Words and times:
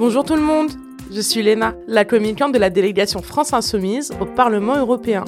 Bonjour 0.00 0.24
tout 0.24 0.34
le 0.34 0.40
monde, 0.40 0.70
je 1.12 1.20
suis 1.20 1.42
Léna, 1.42 1.74
la 1.86 2.06
communicante 2.06 2.54
de 2.54 2.58
la 2.58 2.70
délégation 2.70 3.20
France 3.20 3.52
Insoumise 3.52 4.12
au 4.18 4.24
Parlement 4.24 4.78
européen. 4.78 5.26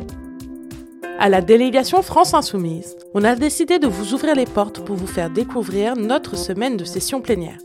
À 1.18 1.28
la 1.28 1.42
délégation 1.42 2.00
France 2.00 2.32
Insoumise, 2.32 2.96
on 3.12 3.22
a 3.22 3.34
décidé 3.34 3.78
de 3.78 3.86
vous 3.86 4.14
ouvrir 4.14 4.34
les 4.34 4.46
portes 4.46 4.82
pour 4.82 4.96
vous 4.96 5.06
faire 5.06 5.28
découvrir 5.28 5.94
notre 5.94 6.38
semaine 6.38 6.78
de 6.78 6.84
session 6.84 7.20
plénière. 7.20 7.58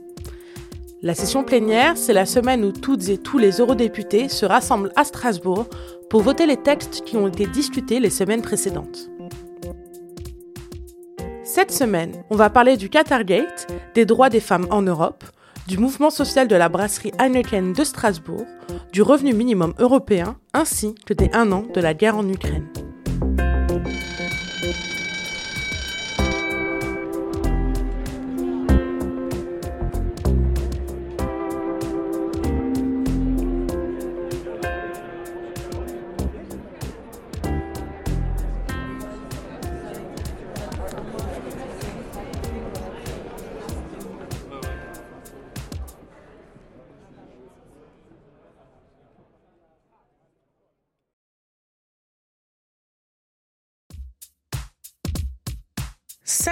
La 1.01 1.13
session 1.13 1.45
plénière, 1.45 1.95
c'est 1.95 2.11
la 2.11 2.25
semaine 2.25 2.65
où 2.65 2.73
toutes 2.73 3.07
et 3.07 3.17
tous 3.17 3.37
les 3.37 3.61
eurodéputés 3.61 4.27
se 4.27 4.45
rassemblent 4.45 4.91
à 4.97 5.05
Strasbourg 5.05 5.67
pour 6.09 6.23
voter 6.23 6.45
les 6.45 6.57
textes 6.57 7.05
qui 7.05 7.15
ont 7.15 7.29
été 7.29 7.45
discutés 7.45 8.01
les 8.01 8.09
semaines 8.09 8.41
précédentes. 8.41 9.09
Cette 11.45 11.71
semaine, 11.71 12.11
on 12.29 12.35
va 12.35 12.49
parler 12.49 12.75
du 12.75 12.89
Qatargate, 12.89 13.71
des 13.95 14.05
droits 14.05 14.29
des 14.29 14.41
femmes 14.41 14.67
en 14.71 14.81
Europe, 14.81 15.23
du 15.67 15.77
mouvement 15.77 16.09
social 16.09 16.47
de 16.47 16.55
la 16.55 16.69
brasserie 16.69 17.11
Heineken 17.19 17.73
de 17.73 17.83
Strasbourg, 17.83 18.45
du 18.93 19.01
revenu 19.01 19.33
minimum 19.33 19.73
européen, 19.79 20.37
ainsi 20.53 20.95
que 21.05 21.13
des 21.13 21.29
un 21.33 21.51
an 21.51 21.65
de 21.73 21.81
la 21.81 21.93
guerre 21.93 22.17
en 22.17 22.27
Ukraine. 22.27 22.67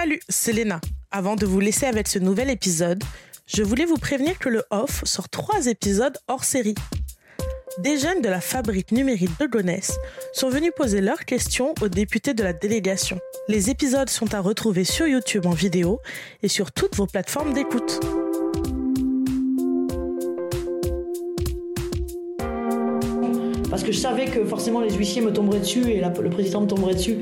Salut, 0.06 0.20
c'est 0.28 0.52
Léna. 0.52 0.80
Avant 1.10 1.34
de 1.34 1.46
vous 1.46 1.58
laisser 1.58 1.84
avec 1.84 2.06
ce 2.06 2.20
nouvel 2.20 2.48
épisode, 2.48 3.02
je 3.48 3.64
voulais 3.64 3.86
vous 3.86 3.96
prévenir 3.96 4.38
que 4.38 4.48
le 4.48 4.62
Off 4.70 5.02
sort 5.02 5.28
trois 5.28 5.66
épisodes 5.66 6.16
hors 6.28 6.44
série. 6.44 6.76
Des 7.78 7.98
jeunes 7.98 8.22
de 8.22 8.28
la 8.28 8.40
fabrique 8.40 8.92
numérique 8.92 9.36
de 9.40 9.46
Gonesse 9.46 9.98
sont 10.32 10.48
venus 10.48 10.70
poser 10.76 11.00
leurs 11.00 11.24
questions 11.24 11.74
aux 11.82 11.88
députés 11.88 12.34
de 12.34 12.44
la 12.44 12.52
délégation. 12.52 13.18
Les 13.48 13.68
épisodes 13.68 14.08
sont 14.08 14.32
à 14.32 14.38
retrouver 14.38 14.84
sur 14.84 15.08
YouTube 15.08 15.44
en 15.44 15.50
vidéo 15.50 15.98
et 16.40 16.48
sur 16.48 16.70
toutes 16.70 16.94
vos 16.94 17.08
plateformes 17.08 17.52
d'écoute. 17.52 17.98
parce 23.68 23.82
que 23.82 23.92
je 23.92 23.98
savais 23.98 24.24
que 24.24 24.42
forcément 24.44 24.80
les 24.80 24.94
huissiers 24.94 25.20
me 25.20 25.32
tomberaient 25.32 25.58
dessus 25.58 25.90
et 25.90 26.00
le 26.00 26.30
président 26.30 26.62
me 26.62 26.66
tomberait 26.66 26.94
dessus. 26.94 27.18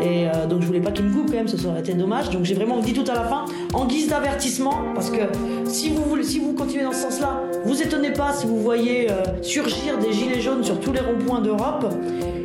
Et 0.00 0.26
euh, 0.28 0.46
donc 0.46 0.62
je 0.62 0.66
voulais 0.66 0.80
pas 0.80 0.90
qu'il 0.92 1.04
me 1.06 1.12
coupe 1.12 1.26
quand 1.30 1.36
même, 1.36 1.48
ce 1.48 1.56
serait 1.56 1.80
été 1.80 1.92
dommage. 1.94 2.30
Donc 2.30 2.44
j'ai 2.44 2.54
vraiment 2.54 2.78
dit 2.78 2.92
tout 2.92 3.04
à 3.10 3.14
la 3.14 3.24
fin, 3.24 3.44
en 3.74 3.84
guise 3.86 4.08
d'avertissement, 4.08 4.74
parce 4.94 5.10
que 5.10 5.18
si 5.66 5.90
vous, 5.90 6.04
voulez- 6.04 6.22
si 6.24 6.38
vous 6.38 6.52
continuez 6.52 6.84
dans 6.84 6.92
ce 6.92 7.02
sens-là, 7.02 7.42
vous 7.64 7.82
étonnez 7.82 8.12
pas 8.12 8.32
si 8.32 8.46
vous 8.46 8.58
voyez 8.60 9.10
euh, 9.10 9.14
surgir 9.42 9.98
des 9.98 10.12
gilets 10.12 10.40
jaunes 10.40 10.62
sur 10.62 10.78
tous 10.80 10.92
les 10.92 11.00
ronds-points 11.00 11.40
d'Europe. 11.40 11.86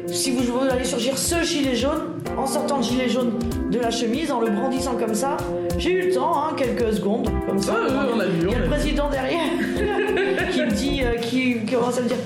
Si 0.08 0.32
vous 0.32 0.44
allez 0.70 0.84
surgir 0.84 1.18
ce 1.18 1.42
gilet 1.44 1.76
jaune, 1.76 2.02
en 2.38 2.46
sortant 2.46 2.78
le 2.78 2.84
gilet 2.84 3.10
jaune 3.10 3.34
de 3.72 3.80
la 3.80 3.90
chemise, 3.90 4.32
en 4.32 4.42
le 4.42 4.50
brandissant 4.50 4.96
comme 4.96 5.16
ça, 5.16 5.38
j'ai 5.78 5.92
eu 5.92 6.08
le 6.08 6.14
temps, 6.14 6.34
hein, 6.36 6.54
quelques 6.58 6.94
secondes, 6.94 7.30
comme 7.48 7.60
ça. 7.60 7.74
on 8.16 8.20
a 8.20 8.26
vu, 8.26 8.32
Il 8.48 8.52
y 8.52 8.56
a 8.56 8.60
le 8.60 8.66
président 8.68 9.10
derrière 9.10 9.42
qui 10.52 10.62
me 10.62 10.72
dit, 10.72 11.02
euh, 11.04 11.16
qui, 11.18 11.60
qui 11.66 11.74
commence 11.74 11.98
à 11.98 12.02
me 12.02 12.08
dire 12.08 12.18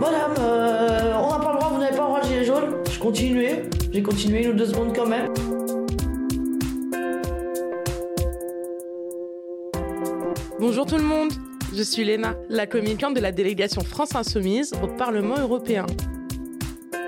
Madame, 0.00 0.32
on 0.38 1.30
n'a 1.30 1.38
pas 1.38 1.53
continuais, 3.04 3.64
j'ai 3.92 4.02
continué 4.02 4.44
une 4.44 4.52
ou 4.52 4.54
deux 4.54 4.64
secondes 4.64 4.96
quand 4.96 5.06
même. 5.06 5.30
Bonjour 10.58 10.86
tout 10.86 10.96
le 10.96 11.02
monde, 11.02 11.30
je 11.74 11.82
suis 11.82 12.02
Léna, 12.02 12.34
la 12.48 12.66
communicante 12.66 13.12
de 13.12 13.20
la 13.20 13.30
délégation 13.30 13.82
France 13.82 14.14
Insoumise 14.14 14.72
au 14.82 14.86
Parlement 14.86 15.38
européen. 15.38 15.84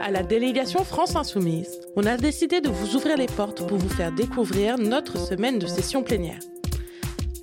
À 0.03 0.11
la 0.11 0.23
délégation 0.23 0.85
France 0.85 1.17
Insoumise, 1.17 1.81
on 1.97 2.05
a 2.05 2.19
décidé 2.19 2.61
de 2.61 2.69
vous 2.69 2.95
ouvrir 2.95 3.17
les 3.17 3.25
portes 3.25 3.67
pour 3.67 3.79
vous 3.79 3.89
faire 3.89 4.13
découvrir 4.13 4.77
notre 4.77 5.19
semaine 5.19 5.59
de 5.59 5.67
session 5.67 6.03
plénière. 6.03 6.41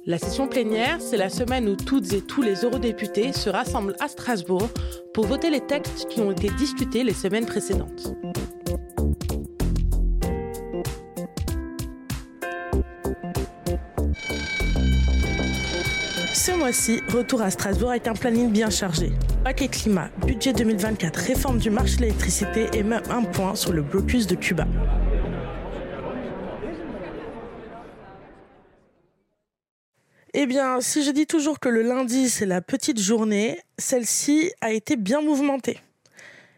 La 0.05 0.17
session 0.17 0.49
plénière, 0.49 0.97
c'est 0.99 1.15
la 1.15 1.29
semaine 1.29 1.69
où 1.69 1.77
toutes 1.77 2.11
et 2.11 2.19
tous 2.19 2.41
les 2.41 2.65
eurodéputés 2.65 3.31
se 3.31 3.49
rassemblent 3.49 3.95
à 4.01 4.09
Strasbourg 4.09 4.69
pour 5.13 5.27
voter 5.27 5.49
les 5.49 5.61
textes 5.61 6.09
qui 6.09 6.19
ont 6.19 6.29
été 6.29 6.49
discutés 6.49 7.05
les 7.05 7.13
semaines 7.13 7.45
précédentes. 7.45 8.13
Ce 16.33 16.51
mois-ci, 16.51 16.99
retour 17.07 17.41
à 17.41 17.49
Strasbourg 17.49 17.91
avec 17.91 18.05
un 18.07 18.13
planning 18.13 18.51
bien 18.51 18.69
chargé. 18.69 19.13
Paquet 19.45 19.69
climat, 19.69 20.09
budget 20.25 20.51
2024, 20.51 21.15
réforme 21.15 21.59
du 21.59 21.69
marché 21.69 21.95
de 21.95 22.01
l'électricité 22.01 22.67
et 22.73 22.83
même 22.83 23.03
un 23.09 23.23
point 23.23 23.55
sur 23.55 23.71
le 23.71 23.81
blocus 23.81 24.27
de 24.27 24.35
Cuba. 24.35 24.67
Eh 30.35 30.47
bien, 30.47 30.81
si 30.81 31.03
je 31.03 31.11
dis 31.11 31.27
toujours 31.27 31.59
que 31.59 31.69
le 31.69 31.83
lundi, 31.83 32.27
c'est 32.27 32.47
la 32.47 32.59
petite 32.59 32.99
journée, 32.99 33.59
celle-ci 33.77 34.51
a 34.61 34.71
été 34.71 34.95
bien 34.95 35.21
mouvementée. 35.21 35.79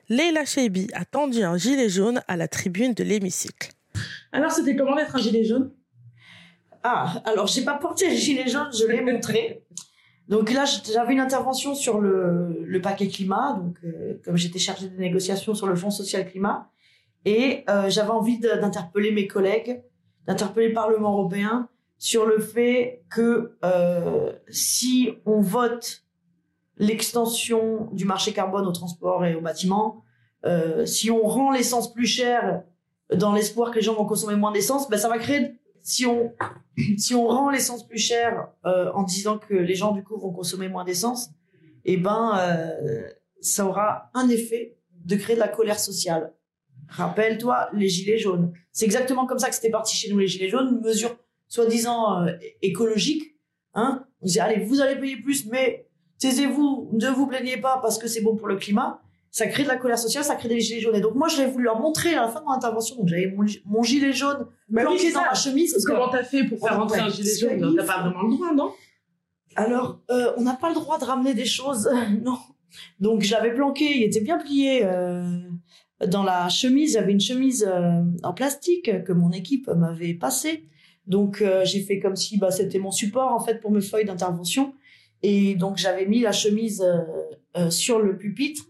Leila 0.07 0.45
Cheibi 0.45 0.87
a 0.93 1.03
tendu 1.03 1.43
un 1.43 1.57
gilet 1.57 1.89
jaune 1.89 2.21
à 2.29 2.37
la 2.37 2.47
tribune 2.47 2.93
de 2.93 3.03
l'hémicycle. 3.03 3.71
Alors, 4.31 4.51
c'était 4.51 4.77
comment 4.77 4.95
d'être 4.95 5.13
un 5.13 5.19
gilet 5.19 5.43
jaune? 5.43 5.73
Ah, 6.83 7.21
alors 7.25 7.47
j'ai 7.47 7.65
pas 7.65 7.73
porté 7.73 8.09
le 8.09 8.15
gilet 8.15 8.47
jaune, 8.47 8.69
je 8.71 8.85
l'ai 8.85 9.01
montré. 9.01 9.65
Donc 10.29 10.53
là, 10.53 10.63
j'avais 10.65 11.11
une 11.11 11.19
intervention 11.19 11.75
sur 11.75 11.99
le, 11.99 12.63
le 12.63 12.81
paquet 12.81 13.09
climat, 13.09 13.59
donc 13.61 13.75
euh, 13.83 14.21
comme 14.23 14.37
j'étais 14.37 14.59
chargée 14.59 14.87
des 14.87 14.97
négociations 14.97 15.53
sur 15.53 15.67
le 15.67 15.75
Fonds 15.75 15.91
social 15.91 16.25
climat, 16.29 16.71
et 17.25 17.65
euh, 17.69 17.89
j'avais 17.89 18.11
envie 18.11 18.39
d'interpeller 18.39 19.11
mes 19.11 19.27
collègues, 19.27 19.81
d'interpeller 20.27 20.69
le 20.69 20.73
Parlement 20.73 21.11
européen 21.11 21.67
sur 21.97 22.25
le 22.25 22.39
fait 22.39 23.03
que 23.09 23.55
euh, 23.63 24.33
si 24.49 25.13
on 25.25 25.39
vote 25.41 26.03
l'extension 26.77 27.89
du 27.93 28.05
marché 28.05 28.33
carbone 28.33 28.65
au 28.67 28.71
transport 28.71 29.25
et 29.25 29.35
au 29.35 29.41
bâtiment, 29.41 30.03
euh, 30.45 30.85
si 30.85 31.09
on 31.09 31.23
rend 31.23 31.51
l'essence 31.51 31.93
plus 31.93 32.05
chère 32.05 32.63
dans 33.13 33.33
l'espoir 33.33 33.71
que 33.71 33.75
les 33.75 33.81
gens 33.81 33.95
vont 33.95 34.05
consommer 34.05 34.35
moins 34.35 34.51
d'essence, 34.51 34.89
ben 34.89 34.97
ça 34.97 35.09
va 35.09 35.17
créer 35.17 35.55
si 35.81 36.05
on 36.05 36.33
si 36.97 37.15
on 37.15 37.27
rend 37.27 37.49
l'essence 37.49 37.87
plus 37.87 37.99
chère 37.99 38.49
euh, 38.65 38.91
en 38.93 39.03
disant 39.03 39.37
que 39.37 39.53
les 39.53 39.75
gens 39.75 39.93
du 39.93 40.03
coup 40.03 40.17
vont 40.17 40.31
consommer 40.31 40.67
moins 40.67 40.83
d'essence, 40.83 41.29
eh 41.85 41.97
ben 41.97 42.37
euh, 42.37 43.07
ça 43.41 43.65
aura 43.65 44.09
un 44.13 44.27
effet 44.29 44.77
de 45.05 45.15
créer 45.15 45.35
de 45.35 45.41
la 45.41 45.47
colère 45.47 45.79
sociale. 45.79 46.33
Rappelle-toi 46.87 47.69
les 47.73 47.89
gilets 47.89 48.17
jaunes. 48.17 48.53
C'est 48.71 48.85
exactement 48.85 49.25
comme 49.25 49.39
ça 49.39 49.49
que 49.49 49.55
c'était 49.55 49.69
parti 49.69 49.95
chez 49.95 50.11
nous 50.11 50.19
les 50.19 50.27
gilets 50.27 50.49
jaunes, 50.49 50.75
une 50.75 50.81
mesure 50.81 51.17
soi-disant 51.47 52.23
euh, 52.23 52.31
écologique. 52.61 53.35
Hein 53.73 54.05
on 54.21 54.25
disait 54.25 54.39
allez 54.39 54.63
vous 54.63 54.81
allez 54.81 54.99
payer 54.99 55.17
plus, 55.17 55.45
mais 55.47 55.87
taisez-vous, 56.19 56.91
ne 56.93 57.09
vous 57.09 57.27
plaignez 57.27 57.57
pas 57.57 57.79
parce 57.81 57.97
que 57.97 58.07
c'est 58.07 58.21
bon 58.21 58.35
pour 58.35 58.47
le 58.47 58.55
climat. 58.55 59.01
Ça 59.31 59.47
crée 59.47 59.63
de 59.63 59.67
la 59.67 59.75
colère 59.75 59.99
sociale, 59.99 60.23
ça 60.23 60.35
crée 60.35 60.47
des 60.47 60.61
gilets 60.61 60.79
jaunes. 60.79 60.95
Et 60.95 61.01
donc 61.01 61.15
moi, 61.15 61.27
j'avais 61.27 61.51
voulu 61.51 61.65
leur 61.65 61.77
montrer 61.77 62.15
à 62.15 62.21
la 62.21 62.27
fin 62.29 62.39
de 62.39 62.45
mon 62.45 62.51
intervention. 62.51 62.95
Donc 62.95 63.09
j'avais 63.09 63.27
mon, 63.27 63.45
mon 63.65 63.83
gilet 63.83 64.13
jaune 64.13 64.47
planqué 64.73 65.11
dans 65.11 65.21
ma 65.21 65.33
chemise. 65.33 65.75
Comment 65.85 66.07
t'as 66.09 66.23
fait 66.23 66.45
pour 66.45 66.59
faire 66.59 66.79
rentrer 66.79 67.01
un 67.01 67.09
gilet 67.09 67.35
jaune? 67.35 67.75
T'as 67.75 67.85
pas 67.85 68.01
vraiment 68.01 68.21
le 68.21 68.35
droit, 68.35 68.53
non? 68.53 68.71
Alors, 69.55 70.01
euh, 70.11 70.33
on 70.37 70.43
n'a 70.43 70.53
pas 70.53 70.69
le 70.69 70.75
droit 70.75 70.97
de 70.99 71.05
ramener 71.05 71.33
des 71.33 71.45
choses, 71.45 71.89
non. 72.23 72.37
Donc, 72.99 73.21
j'avais 73.21 73.53
planqué, 73.53 73.85
il 73.97 74.03
était 74.03 74.19
bien 74.19 74.37
plié 74.37 74.81
euh, 74.83 75.39
dans 76.07 76.23
la 76.23 76.49
chemise. 76.49 76.93
J'avais 76.93 77.13
une 77.13 77.21
chemise 77.21 77.65
euh, 77.67 78.03
en 78.23 78.33
plastique 78.33 79.03
que 79.03 79.13
mon 79.13 79.31
équipe 79.31 79.69
m'avait 79.69 80.13
passée. 80.13 80.67
Donc, 81.07 81.41
euh, 81.41 81.63
j'ai 81.65 81.81
fait 81.81 81.99
comme 81.99 82.15
si 82.15 82.37
bah, 82.37 82.51
c'était 82.51 82.79
mon 82.79 82.91
support 82.91 83.31
en 83.31 83.39
fait 83.39 83.59
pour 83.59 83.71
mes 83.71 83.81
feuilles 83.81 84.05
d'intervention. 84.05 84.73
Et 85.21 85.55
donc, 85.55 85.77
j'avais 85.77 86.05
mis 86.05 86.21
la 86.21 86.31
chemise 86.31 86.81
euh, 86.81 87.01
euh, 87.57 87.69
sur 87.69 87.99
le 87.99 88.17
pupitre. 88.17 88.63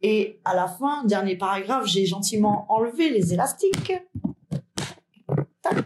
Et 0.00 0.40
à 0.44 0.54
la 0.54 0.66
fin, 0.66 1.04
dernier 1.04 1.36
paragraphe, 1.36 1.86
j'ai 1.86 2.06
gentiment 2.06 2.66
enlevé 2.68 3.10
les 3.10 3.32
élastiques. 3.32 3.92
Tac, 5.62 5.76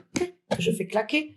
je 0.58 0.70
fais 0.72 0.86
claquer 0.86 1.34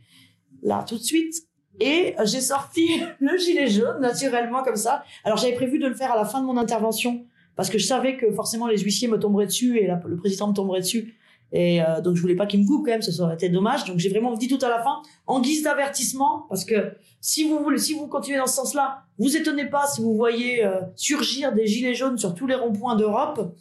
là 0.61 0.85
tout 0.87 0.97
de 0.97 1.03
suite. 1.03 1.35
Et 1.81 2.15
j'ai 2.25 2.41
sorti 2.41 3.01
le 3.19 3.37
gilet 3.37 3.67
jaune 3.67 3.99
naturellement 4.01 4.63
comme 4.63 4.75
ça. 4.75 5.03
Alors 5.23 5.37
j'avais 5.37 5.55
prévu 5.55 5.79
de 5.79 5.87
le 5.87 5.93
faire 5.93 6.11
à 6.11 6.15
la 6.15 6.25
fin 6.25 6.41
de 6.41 6.45
mon 6.45 6.57
intervention 6.57 7.25
parce 7.55 7.69
que 7.69 7.77
je 7.77 7.85
savais 7.85 8.15
que 8.15 8.31
forcément 8.31 8.67
les 8.67 8.77
huissiers 8.77 9.09
me 9.09 9.19
tomberaient 9.19 9.45
dessus 9.45 9.77
et 9.77 9.87
le 9.87 10.17
président 10.17 10.47
me 10.47 10.53
tomberait 10.53 10.79
dessus. 10.79 11.17
Et 11.51 11.81
euh, 11.81 12.01
donc 12.01 12.15
je 12.15 12.21
voulais 12.21 12.35
pas 12.35 12.45
qu'il 12.45 12.61
me 12.61 12.67
coupe 12.67 12.85
quand 12.85 12.91
même, 12.91 13.01
ça 13.01 13.23
aurait 13.23 13.33
été 13.33 13.49
dommage. 13.49 13.85
Donc 13.85 13.97
j'ai 13.97 14.09
vraiment 14.09 14.33
dit 14.33 14.47
tout 14.47 14.63
à 14.63 14.69
la 14.69 14.81
fin, 14.83 15.01
en 15.25 15.41
guise 15.41 15.63
d'avertissement, 15.63 16.45
parce 16.49 16.63
que 16.63 16.93
si 17.21 17.49
vous 17.49 17.59
voulez, 17.59 17.79
si 17.79 17.93
vous 17.93 18.07
continuez 18.07 18.37
dans 18.37 18.47
ce 18.47 18.55
sens-là, 18.55 19.03
vous 19.17 19.35
étonnez 19.35 19.65
pas 19.65 19.87
si 19.87 20.01
vous 20.01 20.15
voyez 20.15 20.63
euh, 20.63 20.81
surgir 20.95 21.53
des 21.53 21.65
gilets 21.65 21.95
jaunes 21.95 22.17
sur 22.17 22.35
tous 22.35 22.47
les 22.47 22.55
ronds-points 22.55 22.95
d'Europe. 22.95 23.55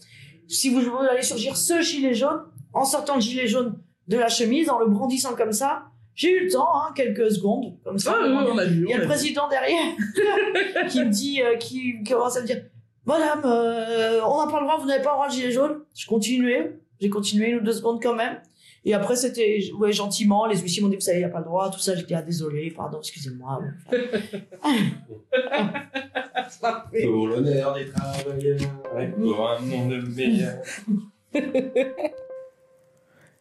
Si 0.47 0.71
vous 0.71 0.81
allez 1.11 1.23
surgir 1.23 1.57
ce 1.57 1.81
gilet 1.81 2.15
jaune, 2.15 2.43
en 2.73 2.85
sortant 2.85 3.17
le 3.17 3.21
gilet 3.21 3.47
jaune 3.47 3.79
de 4.07 4.17
la 4.17 4.29
chemise, 4.29 4.71
en 4.71 4.79
le 4.79 4.87
brandissant 4.87 5.35
comme 5.35 5.53
ça, 5.53 5.85
j'ai 6.15 6.33
eu 6.33 6.45
le 6.47 6.51
temps, 6.51 6.69
hein, 6.75 6.93
quelques 6.97 7.31
secondes, 7.31 7.79
comme 7.85 7.99
ça. 7.99 8.17
Ah, 8.19 8.27
on 8.27 8.59
a 8.59 8.65
vu, 8.65 8.85
Il 8.85 8.91
y 8.91 8.95
a 8.95 8.99
le 8.99 9.07
président 9.07 9.49
derrière 9.49 9.95
qui 10.89 11.01
me 11.01 11.11
dit, 11.11 11.43
euh, 11.43 11.57
qui, 11.57 12.03
qui 12.03 12.13
commence 12.13 12.37
à 12.37 12.41
me 12.41 12.47
dire, 12.47 12.65
Madame, 13.07 13.43
euh, 13.45 14.21
on 14.27 14.45
n'a 14.45 14.51
pas 14.51 14.59
le 14.59 14.67
droit, 14.67 14.79
vous 14.79 14.87
n'avez 14.87 15.03
pas 15.03 15.11
le 15.11 15.15
droit 15.15 15.29
de 15.29 15.33
gilet 15.33 15.51
jaune. 15.51 15.79
Je 15.97 16.07
continuais, 16.07 16.79
j'ai 17.01 17.11
continué 17.11 17.51
une 17.51 17.59
ou 17.59 17.61
deux 17.61 17.73
secondes 17.73 18.03
quand 18.03 18.15
même. 18.15 18.41
Et 18.85 18.95
après, 18.95 19.17
c'était 19.17 19.61
ouais, 19.79 19.93
gentiment, 19.93 20.47
les 20.47 20.57
huissiers 20.57 20.83
m'ont 20.83 20.89
dit, 20.89 20.95
vous 20.97 21.03
savez, 21.03 21.19
il 21.19 21.21
n'y 21.21 21.27
a 21.27 21.31
pas 21.31 21.41
le 21.41 21.45
droit, 21.45 21.71
tout 21.71 21.79
ça. 21.79 21.95
Dit, 21.95 22.05
ah, 22.15 22.23
désolé, 22.23 22.71
pardon, 22.71 22.99
excusez-moi. 22.99 23.61
Pour 27.05 27.27
l'honneur 27.27 27.75
des 27.75 27.91
travailleurs, 27.91 28.59
pour 29.19 29.51
un 29.51 29.59
monde 29.61 30.03
meilleur. 30.17 30.63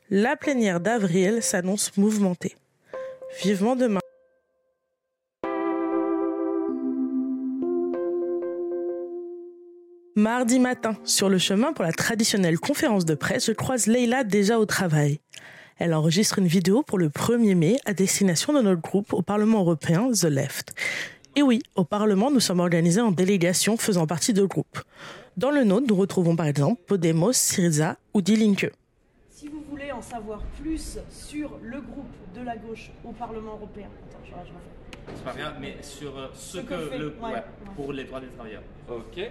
La 0.09 0.35
plénière 0.35 0.79
d'avril 0.79 1.41
s'annonce 1.41 1.95
mouvementée. 1.97 2.55
Vivement 3.43 3.75
demain. 3.75 3.99
Mardi 10.21 10.57
matin, 10.57 10.95
sur 11.03 11.29
le 11.29 11.37
chemin 11.37 11.73
pour 11.73 11.83
la 11.85 11.91
traditionnelle 11.91 12.59
conférence 12.59 13.05
de 13.05 13.13
presse, 13.13 13.45
je 13.45 13.51
croise 13.51 13.85
Leila 13.85 14.23
déjà 14.23 14.57
au 14.57 14.65
travail. 14.65 15.19
Elle 15.77 15.93
enregistre 15.93 16.39
une 16.39 16.47
vidéo 16.47 16.81
pour 16.81 16.97
le 16.97 17.09
1er 17.09 17.53
mai 17.53 17.77
à 17.85 17.93
destination 17.93 18.51
de 18.51 18.61
notre 18.63 18.81
groupe 18.81 19.13
au 19.13 19.21
Parlement 19.21 19.59
européen, 19.59 20.09
The 20.11 20.23
Left. 20.23 20.73
Et 21.35 21.43
oui, 21.43 21.61
au 21.75 21.83
Parlement, 21.83 22.31
nous 22.31 22.39
sommes 22.39 22.61
organisés 22.61 22.99
en 22.99 23.11
délégation 23.11 23.77
faisant 23.77 24.07
partie 24.07 24.33
de 24.33 24.43
groupes. 24.43 24.79
Dans 25.37 25.51
le 25.51 25.63
nôtre, 25.63 25.85
nous 25.87 25.95
retrouvons 25.95 26.35
par 26.35 26.47
exemple 26.47 26.81
Podemos, 26.87 27.33
Syriza 27.33 27.97
ou 28.15 28.23
Die 28.23 28.35
Linke. 28.37 28.71
Si 29.29 29.47
vous 29.49 29.61
voulez 29.69 29.91
en 29.91 30.01
savoir 30.01 30.41
plus 30.59 30.97
sur 31.11 31.59
le 31.61 31.79
groupe 31.79 32.09
de 32.35 32.41
la 32.41 32.57
gauche 32.57 32.89
au 33.05 33.11
Parlement 33.11 33.51
européen, 33.53 33.85
attends, 34.09 34.25
je, 34.25 34.49
je. 34.49 35.13
C'est 35.15 35.23
pas 35.23 35.35
grave, 35.35 35.53
mais 35.61 35.77
sur 35.83 36.17
euh, 36.17 36.27
ce, 36.33 36.57
Ce 36.57 36.61
que, 36.63 36.73
que 36.73 36.89
fait- 36.89 36.97
le, 36.97 37.07
ouais, 37.09 37.13
ouais, 37.21 37.33
ouais. 37.33 37.41
pour 37.75 37.93
les 37.93 38.03
droits 38.05 38.19
des 38.19 38.27
travailleurs. 38.35 38.63
Ok. 38.89 39.21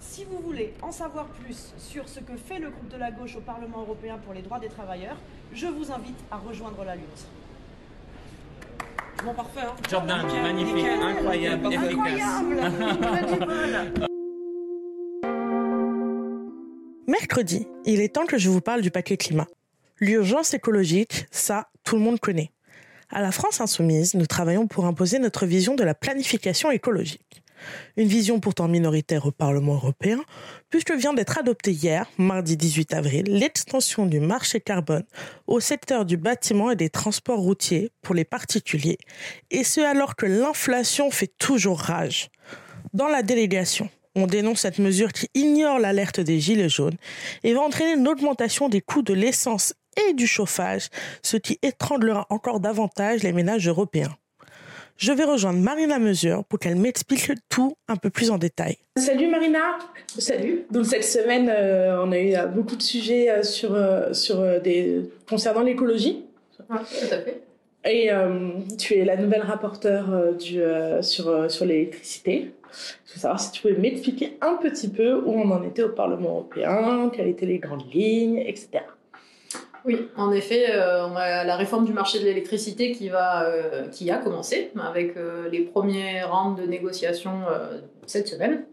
Si 0.00 0.24
vous 0.24 0.38
voulez 0.38 0.72
en 0.80 0.90
savoir 0.90 1.26
plus 1.26 1.74
sur 1.76 2.08
ce 2.08 2.20
que 2.20 2.34
fait 2.34 2.58
le 2.58 2.70
groupe 2.70 2.88
de 2.88 2.96
la 2.96 3.10
gauche 3.10 3.36
au 3.36 3.40
Parlement 3.40 3.82
européen 3.82 4.18
pour 4.24 4.32
les 4.32 4.40
droits 4.40 4.58
des 4.58 4.68
travailleurs, 4.68 5.16
je 5.52 5.66
vous 5.66 5.92
invite 5.92 6.18
à 6.30 6.38
rejoindre 6.38 6.82
la 6.84 6.96
lutte. 6.96 7.26
Bon, 9.22 9.34
parfait. 9.34 9.60
Hein. 9.60 9.74
Nickel, 10.24 10.42
magnifique, 10.42 10.74
nickel. 10.74 11.02
incroyable, 11.02 11.72
efficace. 11.72 12.42
Mercredi, 17.06 17.66
il 17.84 18.00
est 18.00 18.14
temps 18.14 18.24
que 18.24 18.38
je 18.38 18.48
vous 18.48 18.62
parle 18.62 18.80
du 18.80 18.90
paquet 18.90 19.18
climat. 19.18 19.46
L'urgence 19.98 20.54
écologique, 20.54 21.26
ça, 21.30 21.68
tout 21.84 21.96
le 21.96 22.02
monde 22.02 22.18
connaît. 22.18 22.52
À 23.10 23.20
la 23.20 23.32
France 23.32 23.60
insoumise, 23.60 24.14
nous 24.14 24.26
travaillons 24.26 24.66
pour 24.66 24.86
imposer 24.86 25.18
notre 25.18 25.44
vision 25.44 25.74
de 25.74 25.84
la 25.84 25.94
planification 25.94 26.70
écologique. 26.70 27.39
Une 27.96 28.08
vision 28.08 28.40
pourtant 28.40 28.68
minoritaire 28.68 29.26
au 29.26 29.32
Parlement 29.32 29.74
européen, 29.74 30.20
puisque 30.68 30.92
vient 30.92 31.14
d'être 31.14 31.38
adoptée 31.38 31.72
hier, 31.72 32.06
mardi 32.18 32.56
18 32.56 32.94
avril, 32.94 33.24
l'extension 33.26 34.06
du 34.06 34.20
marché 34.20 34.60
carbone 34.60 35.04
au 35.46 35.60
secteur 35.60 36.04
du 36.04 36.16
bâtiment 36.16 36.70
et 36.70 36.76
des 36.76 36.90
transports 36.90 37.40
routiers 37.40 37.90
pour 38.02 38.14
les 38.14 38.24
particuliers, 38.24 38.98
et 39.50 39.64
ce 39.64 39.80
alors 39.80 40.16
que 40.16 40.26
l'inflation 40.26 41.10
fait 41.10 41.32
toujours 41.38 41.78
rage. 41.78 42.28
Dans 42.92 43.08
la 43.08 43.22
délégation, 43.22 43.88
on 44.16 44.26
dénonce 44.26 44.60
cette 44.60 44.78
mesure 44.78 45.12
qui 45.12 45.28
ignore 45.34 45.78
l'alerte 45.78 46.20
des 46.20 46.40
gilets 46.40 46.68
jaunes 46.68 46.96
et 47.44 47.54
va 47.54 47.60
entraîner 47.60 47.92
une 47.92 48.08
augmentation 48.08 48.68
des 48.68 48.80
coûts 48.80 49.02
de 49.02 49.14
l'essence 49.14 49.74
et 50.08 50.14
du 50.14 50.26
chauffage, 50.26 50.88
ce 51.22 51.36
qui 51.36 51.58
étranglera 51.62 52.26
encore 52.30 52.60
davantage 52.60 53.22
les 53.22 53.32
ménages 53.32 53.68
européens. 53.68 54.16
Je 55.00 55.12
vais 55.12 55.24
rejoindre 55.24 55.60
Marina 55.60 55.98
Mesure 55.98 56.44
pour 56.44 56.58
qu'elle 56.58 56.76
m'explique 56.76 57.32
tout 57.48 57.72
un 57.88 57.96
peu 57.96 58.10
plus 58.10 58.30
en 58.30 58.36
détail. 58.36 58.76
Salut 58.98 59.28
Marina 59.28 59.78
Salut. 60.18 60.66
Donc 60.70 60.84
cette 60.84 61.04
semaine, 61.04 61.48
euh, 61.50 62.04
on 62.04 62.12
a 62.12 62.18
eu 62.18 62.34
euh, 62.34 62.44
beaucoup 62.44 62.76
de 62.76 62.82
sujets 62.82 63.30
euh, 63.30 63.42
sur, 63.42 63.74
euh, 63.74 64.12
sur, 64.12 64.40
euh, 64.40 64.60
des... 64.60 65.10
concernant 65.26 65.62
l'écologie. 65.62 66.26
Ouais, 66.68 66.76
tout 66.80 67.14
à 67.14 67.18
fait. 67.18 67.40
Et 67.86 68.12
euh, 68.12 68.50
tu 68.78 68.92
es 68.96 69.06
la 69.06 69.16
nouvelle 69.16 69.40
rapporteure 69.40 70.12
euh, 70.12 70.32
du, 70.32 70.60
euh, 70.60 71.00
sur, 71.00 71.28
euh, 71.28 71.48
sur 71.48 71.64
l'électricité. 71.64 72.52
Je 73.06 73.14
veux 73.14 73.20
savoir 73.20 73.40
si 73.40 73.52
tu 73.52 73.62
pouvais 73.62 73.80
m'expliquer 73.80 74.36
un 74.42 74.56
petit 74.56 74.88
peu 74.88 75.14
où 75.14 75.32
on 75.32 75.50
en 75.50 75.62
était 75.62 75.82
au 75.82 75.88
Parlement 75.88 76.28
européen, 76.28 77.10
quelles 77.10 77.28
étaient 77.28 77.46
les 77.46 77.58
grandes 77.58 77.90
lignes, 77.90 78.36
etc. 78.36 78.80
Oui, 79.84 80.08
en 80.16 80.32
effet, 80.32 80.66
euh, 80.70 81.06
on 81.06 81.16
a 81.16 81.44
la 81.44 81.56
réforme 81.56 81.84
du 81.84 81.92
marché 81.92 82.18
de 82.18 82.24
l'électricité 82.24 82.92
qui 82.92 83.08
va, 83.08 83.44
euh, 83.44 83.88
qui 83.88 84.10
a 84.10 84.18
commencé 84.18 84.72
avec 84.78 85.16
euh, 85.16 85.48
les 85.48 85.60
premiers 85.60 86.22
rounds 86.22 86.60
de 86.60 86.66
négociations 86.66 87.42
cette 88.06 88.28
semaine. 88.28 88.64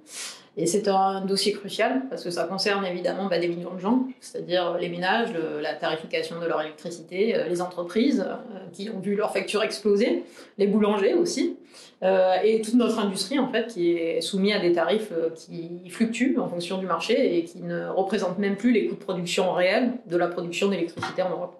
Et 0.58 0.66
c'est 0.66 0.88
un 0.88 1.24
dossier 1.24 1.54
crucial 1.54 2.04
parce 2.10 2.24
que 2.24 2.32
ça 2.32 2.46
concerne 2.46 2.84
évidemment 2.86 3.28
bah, 3.28 3.38
des 3.38 3.48
millions 3.48 3.76
de 3.76 3.80
gens, 3.80 4.08
c'est-à-dire 4.20 4.78
les 4.80 4.90
ménages, 4.90 5.30
la 5.62 5.76
tarification 5.76 6.40
de 6.40 6.48
leur 6.48 6.62
électricité, 6.62 7.36
euh, 7.36 7.48
les 7.48 7.62
entreprises 7.62 8.26
euh, 8.28 8.58
qui 8.74 8.90
ont 8.90 9.00
vu 9.00 9.16
leur 9.16 9.32
facture 9.32 9.62
exploser, 9.62 10.24
les 10.58 10.66
boulangers 10.66 11.14
aussi, 11.14 11.58
euh, 12.04 12.36
et 12.44 12.62
toute 12.62 12.76
notre 12.76 13.00
industrie 13.00 13.40
en 13.40 13.52
fait 13.52 13.68
qui 13.68 13.94
est 13.94 14.22
soumise 14.22 14.54
à 14.54 14.60
des 14.60 14.72
tarifs 14.72 15.12
euh, 15.12 15.30
qui 15.32 15.90
fluctuent 15.90 16.38
en 16.38 16.48
fonction 16.48 16.78
du 16.78 16.86
marché 16.86 17.38
et 17.38 17.44
qui 17.44 17.62
ne 17.64 17.88
représentent 17.88 18.38
même 18.38 18.56
plus 18.56 18.72
les 18.72 18.86
coûts 18.86 18.94
de 18.96 19.04
production 19.04 19.52
réels 19.52 19.94
de 20.06 20.16
la 20.16 20.28
production 20.28 20.70
d'électricité 20.70 21.24
en 21.24 21.32
Europe. 21.32 21.60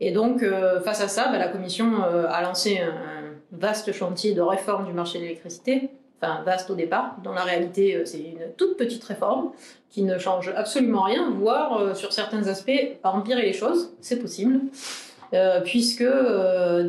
Et 0.00 0.10
donc 0.10 0.42
euh, 0.42 0.82
face 0.82 1.00
à 1.00 1.08
ça, 1.08 1.30
bah, 1.32 1.38
la 1.38 1.48
Commission 1.48 2.02
euh, 2.04 2.26
a 2.28 2.42
lancé 2.42 2.80
un 2.80 3.32
vaste 3.52 3.92
chantier 3.92 4.34
de 4.34 4.42
réforme 4.42 4.84
du 4.84 4.92
marché 4.92 5.18
de 5.18 5.24
l'électricité 5.24 5.88
vaste 6.44 6.70
au 6.70 6.74
départ. 6.74 7.16
Dans 7.22 7.32
la 7.32 7.42
réalité, 7.42 7.96
euh, 7.96 8.04
c'est 8.04 8.18
une 8.18 8.52
toute 8.56 8.76
petite 8.76 9.04
réforme 9.04 9.50
qui 9.90 10.02
ne 10.02 10.18
change 10.18 10.52
absolument 10.56 11.02
rien, 11.02 11.30
voire 11.30 11.78
euh, 11.78 11.94
sur 11.94 12.12
certains 12.12 12.46
aspects, 12.48 12.96
pas 13.02 13.10
empirer 13.10 13.42
les 13.42 13.52
choses, 13.52 13.92
c'est 14.00 14.18
possible. 14.18 14.60
Euh, 15.34 15.62
puisque 15.62 16.04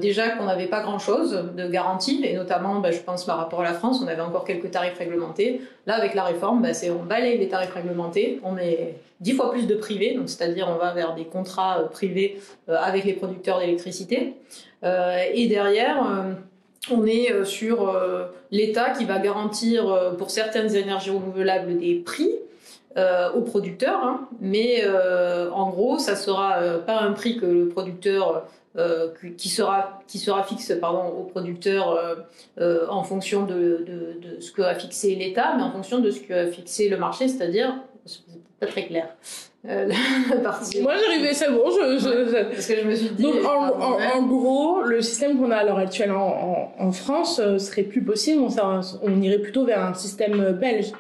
déjà 0.01 0.31
qu'on 0.31 0.43
n'avait 0.43 0.67
pas 0.67 0.81
grand-chose 0.81 1.45
de 1.55 1.65
garantie, 1.65 2.25
et 2.25 2.35
notamment, 2.35 2.81
bah, 2.81 2.91
je 2.91 2.99
pense 2.99 3.23
par 3.23 3.37
rapport 3.37 3.61
à 3.61 3.63
la 3.63 3.73
France, 3.73 4.01
on 4.03 4.07
avait 4.07 4.21
encore 4.21 4.43
quelques 4.43 4.69
tarifs 4.69 4.97
réglementés. 4.97 5.61
Là, 5.87 5.95
avec 5.95 6.13
la 6.13 6.25
réforme, 6.25 6.61
bah, 6.61 6.71
on 6.89 7.05
balaye 7.05 7.37
les 7.37 7.47
tarifs 7.47 7.73
réglementés, 7.73 8.41
on 8.43 8.51
met 8.51 8.95
dix 9.21 9.31
fois 9.31 9.49
plus 9.49 9.65
de 9.65 9.75
privés, 9.75 10.19
c'est-à-dire 10.25 10.67
on 10.69 10.75
va 10.75 10.93
vers 10.93 11.15
des 11.15 11.23
contrats 11.23 11.89
privés 11.89 12.37
avec 12.67 13.05
les 13.05 13.13
producteurs 13.13 13.59
d'électricité. 13.59 14.33
Et 14.83 15.47
derrière, 15.47 16.05
on 16.91 17.05
est 17.05 17.31
euh, 17.31 17.45
sur 17.45 17.87
euh, 17.87 18.25
l'État 18.51 18.91
qui 18.91 19.05
va 19.05 19.19
garantir 19.19 19.89
euh, 19.89 20.11
pour 20.11 20.29
certaines 20.29 20.75
énergies 20.75 21.11
renouvelables 21.11 21.77
des 21.77 21.95
prix 21.95 22.31
aux 23.35 23.41
producteurs, 23.41 24.03
hein. 24.03 24.27
mais 24.39 24.85
en 25.51 25.67
gros, 25.71 25.97
ça 25.97 26.15
sera 26.15 26.59
pas 26.85 26.99
un 27.01 27.13
prix 27.13 27.37
que 27.37 27.47
le 27.47 27.67
producteur 27.67 28.45
qui- 29.35 29.49
sera 29.49 29.99
qui 30.07 30.19
sera 30.19 30.43
fixe 30.43 30.71
au 30.71 31.23
producteur 31.23 31.99
en 32.59 33.03
fonction 33.03 33.47
de 33.47 33.83
ce 34.39 34.51
que 34.51 34.61
a 34.61 34.75
fixé 34.75 35.15
l'État, 35.15 35.55
mais 35.57 35.63
en 35.63 35.71
fonction 35.71 36.01
de 36.01 36.11
ce 36.11 36.19
que 36.19 36.33
a 36.33 36.45
fixé 36.51 36.87
le 36.87 36.97
marché, 36.97 37.27
c'est-à-dire 37.27 37.73
c'est 38.05 38.19
pas 38.59 38.67
très 38.67 38.85
clair. 38.85 39.07
Euh, 39.65 39.89
la 40.29 40.38
partie- 40.38 40.82
Moi 40.82 40.93
j'arrivais, 40.98 41.34
c'est 41.34 41.50
bon. 41.50 41.63
Je, 41.70 41.98
je- 41.98 42.00
je- 42.29 42.43
parce 42.53 42.67
que 42.67 42.75
je 42.82 42.86
me 42.86 42.96
suis 42.96 43.10
dit 43.12 43.24
Donc 43.24 43.36
en, 43.46 44.22
gros, 44.24 44.82
le 44.82 45.01
système 45.01 45.38
qu'on 45.39 45.51
a 45.51 45.55
à 45.58 45.63
l'heure 45.63 45.77
actuelle 45.77 46.12
en, 46.12 46.27
en- 46.79 46.86
en 46.86 46.91
France 46.91 47.39
euh, 47.39 47.58
serait 47.60 47.84
plus 47.84 48.03
possible. 48.03 48.41
On, 48.41 48.50
ça- 48.50 48.82
on 49.01 49.22
irait 49.22 49.39
plutôt 49.39 49.63
vers 49.65 49.84
un 49.86 49.93
système 49.93 50.39
euh, 50.41 50.51
belge. 50.51 50.91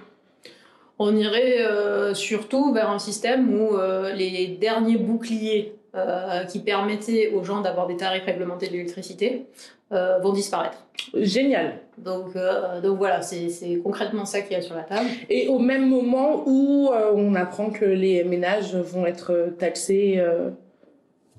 On 0.99 1.13
irait 1.15 1.57
euh, 1.65 2.13
surtout 2.13 2.71
vers 2.71 2.89
un 2.89 2.99
système 2.99 3.53
où 3.53 3.75
euh, 3.77 4.13
les 4.13 4.47
derniers 4.47 4.95
boucliers 4.97 5.75
euh, 5.95 6.43
qui 6.45 6.59
permettaient 6.59 7.29
aux 7.29 7.43
gens 7.43 7.61
d'avoir 7.61 7.87
des 7.87 7.97
tarifs 7.97 8.25
réglementés 8.25 8.67
de 8.67 8.71
l'électricité 8.71 9.45
euh, 9.91 10.17
vont 10.19 10.33
disparaître. 10.33 10.83
Génial. 11.13 11.75
Donc, 11.97 12.35
euh, 12.35 12.81
donc 12.81 12.97
voilà, 12.97 13.21
c'est 13.21 13.79
concrètement 13.83 14.25
ça 14.25 14.41
qu'il 14.41 14.53
y 14.53 14.55
a 14.55 14.61
sur 14.61 14.75
la 14.75 14.83
table. 14.83 15.07
Et 15.29 15.47
au 15.47 15.59
même 15.59 15.87
moment 15.87 16.43
où 16.47 16.89
on 17.15 17.35
apprend 17.35 17.69
que 17.69 17.85
les 17.85 18.23
ménages 18.23 18.73
vont 18.75 19.05
être 19.05 19.49
taxés 19.59 20.19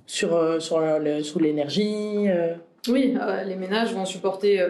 sur, 0.06 0.62
sur, 0.62 0.78
le- 0.80 1.23
sur 1.23 1.40
l'énergie. 1.40 2.28
Oui, 2.88 3.16
les 3.46 3.56
ménages 3.56 3.92
vont 3.94 4.04
supporter 4.04 4.61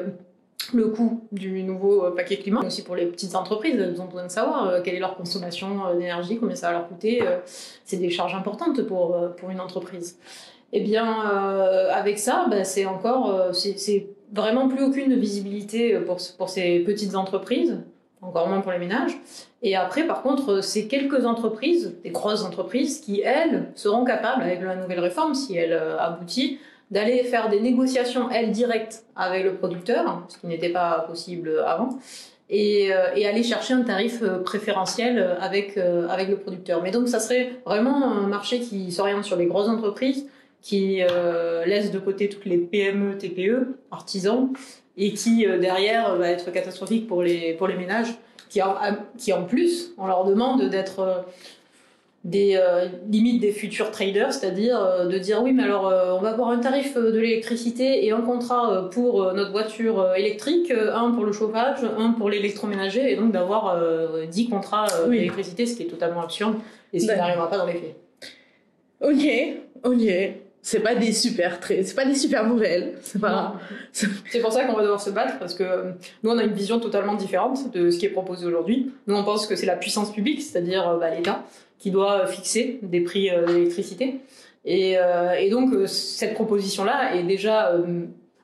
le 0.75 0.88
coût 0.88 1.26
du 1.33 1.62
nouveau 1.62 2.11
paquet 2.11 2.37
climat, 2.37 2.61
mais 2.61 2.66
aussi 2.66 2.83
pour 2.83 2.97
les 2.97 3.07
petites 3.07 3.35
entreprises, 3.35 3.76
elles 3.76 4.00
ont 4.00 4.07
besoin 4.07 4.26
de 4.26 4.31
savoir 4.31 4.83
quelle 4.83 4.95
est 4.95 5.00
leur 5.00 5.16
consommation 5.16 5.95
d'énergie, 5.95 6.38
combien 6.38 6.57
ça 6.57 6.69
va 6.69 6.73
leur 6.75 6.88
coûter. 6.88 7.23
c'est 7.85 7.97
des 7.97 8.11
charges 8.11 8.35
importantes 8.35 8.83
pour, 8.83 9.16
pour 9.37 9.50
une 9.50 9.61
entreprise. 9.61 10.19
Eh 10.73 10.81
bien, 10.81 11.21
avec 11.93 12.19
ça, 12.19 12.47
bah, 12.50 12.64
c'est 12.64 12.85
encore, 12.87 13.54
c'est 13.54 14.07
vraiment 14.33 14.69
plus 14.69 14.83
aucune 14.85 15.14
visibilité 15.14 15.99
pour, 15.99 16.19
pour 16.37 16.49
ces 16.49 16.81
petites 16.81 17.14
entreprises, 17.14 17.78
encore 18.23 18.49
moins 18.49 18.61
pour 18.61 18.73
les 18.73 18.78
ménages. 18.78 19.16
Et 19.62 19.76
après, 19.76 20.07
par 20.07 20.23
contre, 20.23 20.62
c'est 20.62 20.87
quelques 20.87 21.25
entreprises, 21.25 21.95
des 22.02 22.11
grosses 22.11 22.45
entreprises, 22.45 23.00
qui, 23.00 23.23
elles, 23.23 23.73
seront 23.75 24.04
capables, 24.04 24.43
avec 24.43 24.61
la 24.62 24.76
nouvelle 24.76 25.00
réforme, 25.00 25.35
si 25.35 25.57
elle 25.57 25.73
euh, 25.73 25.99
aboutit, 25.99 26.59
d'aller 26.95 27.25
faire 27.25 27.51
des 27.51 27.61
négociations, 27.61 28.31
elles, 28.31 28.51
directes 28.51 29.05
avec 29.15 29.45
le 29.45 29.55
producteur, 29.57 30.23
ce 30.29 30.39
qui 30.39 30.47
n'était 30.47 30.71
pas 30.71 31.05
possible 31.07 31.63
avant, 31.67 31.99
et, 32.49 32.93
euh, 32.93 33.29
aller 33.29 33.43
chercher 33.43 33.75
un 33.75 33.83
tarif 33.83 34.23
euh, 34.23 34.39
préférentiel 34.39 35.37
avec, 35.41 35.77
avec 35.77 36.29
le 36.29 36.39
producteur. 36.39 36.83
Mais 36.83 36.91
donc, 36.91 37.09
ça 37.09 37.21
serait 37.21 37.53
vraiment 37.67 38.03
un 38.11 38.27
marché 38.27 38.61
qui 38.61 38.91
s'oriente 38.91 39.25
sur 39.25 39.37
les 39.37 39.47
grosses 39.47 39.69
entreprises, 39.69 40.27
qui 40.63 41.03
laisse 41.67 41.91
de 41.91 41.99
côté 41.99 42.31
toutes 42.31 42.47
les 42.47 42.57
PME, 42.57 43.19
TPE, 43.19 43.77
artisans, 43.91 44.49
et 44.97 45.13
qui, 45.13 45.45
derrière, 45.61 46.17
va 46.17 46.31
être 46.31 46.51
catastrophique 46.53 47.07
pour 47.07 47.23
les, 47.23 47.53
pour 47.53 47.69
les 47.69 47.77
ménages 47.77 48.17
qui 48.55 48.63
en, 48.63 48.77
qui 49.19 49.33
en 49.33 49.45
plus, 49.45 49.93
on 49.99 50.07
leur 50.07 50.25
demande 50.25 50.71
d'être 50.71 51.01
euh, 51.01 51.19
des 52.25 52.57
euh, 52.57 52.87
limites 53.09 53.40
des 53.40 53.52
futurs 53.52 53.90
traders, 53.90 54.33
c'est-à-dire 54.33 54.83
euh, 54.83 55.07
de 55.07 55.19
dire 55.19 55.43
oui, 55.43 55.52
mais 55.52 55.62
alors 55.62 55.85
on 56.16 56.23
va 56.23 56.31
avoir 56.31 56.49
un 56.50 56.59
tarif 56.59 56.97
de 56.97 57.19
l'électricité 57.19 58.04
et 58.04 58.12
un 58.12 58.23
contrat 58.23 58.88
pour 58.90 59.33
notre 59.35 59.52
voiture 59.52 60.14
électrique, 60.16 60.71
un 60.71 61.11
pour 61.11 61.25
le 61.25 61.33
chauffage, 61.33 61.81
un 61.99 62.12
pour 62.12 62.31
l'électroménager, 62.31 63.12
et 63.12 63.16
donc 63.16 63.33
d'avoir 63.33 63.78
10 64.26 64.49
contrats 64.49 64.87
d'électricité, 65.09 65.66
ce 65.66 65.76
qui 65.76 65.83
est 65.83 65.87
totalement 65.87 66.23
absurde 66.23 66.54
et 66.93 67.00
ce 67.00 67.07
qui 67.07 67.16
n'arrivera 67.16 67.50
pas 67.50 67.59
dans 67.59 67.66
les 67.66 67.75
faits. 67.75 67.97
Ok, 69.02 69.90
ok 69.90 70.44
c'est 70.64 70.80
pas 70.80 70.94
des 70.94 71.12
super 71.12 71.61
c'est 71.62 71.94
pas 71.94 72.06
des 72.06 72.14
super 72.14 72.47
nouvelles 72.47 72.94
c'est 73.02 73.21
pas 73.21 73.61
c'est 73.92 74.40
pour 74.40 74.50
ça 74.50 74.64
qu'on 74.64 74.73
va 74.73 74.80
devoir 74.80 75.00
se 75.00 75.11
battre 75.11 75.38
parce 75.38 75.52
que 75.52 75.62
euh, 75.62 75.92
nous 76.23 76.30
on 76.30 76.38
a 76.38 76.42
une 76.42 76.54
vision 76.54 76.80
totalement 76.80 77.14
différente 77.14 77.71
de 77.71 77.90
ce 77.90 77.99
qui 77.99 78.06
est 78.06 78.11
proposé 78.11 78.47
aujourd'hui. 78.47 78.90
Nous 79.06 79.14
on 79.14 79.23
pense 79.25 79.47
que 79.47 79.56
c'est 79.56 79.66
la 79.66 79.76
puissance 79.76 80.11
publique 80.11 80.40
c'est-à-dire 80.40 80.88
euh, 80.88 80.99
bah, 80.99 81.11
l'État 81.11 81.44
qui 81.78 81.90
doit 81.90 82.26
fixer 82.26 82.78
des 82.83 83.02
prix 83.02 83.28
euh, 83.28 83.47
d'électricité. 83.47 84.21
Et, 84.64 84.97
et, 85.38 85.50
donc 85.50 85.75
cette 85.87 86.33
proposition 86.33 86.85
là 86.85 87.14
est 87.14 87.25
déjà 87.25 87.71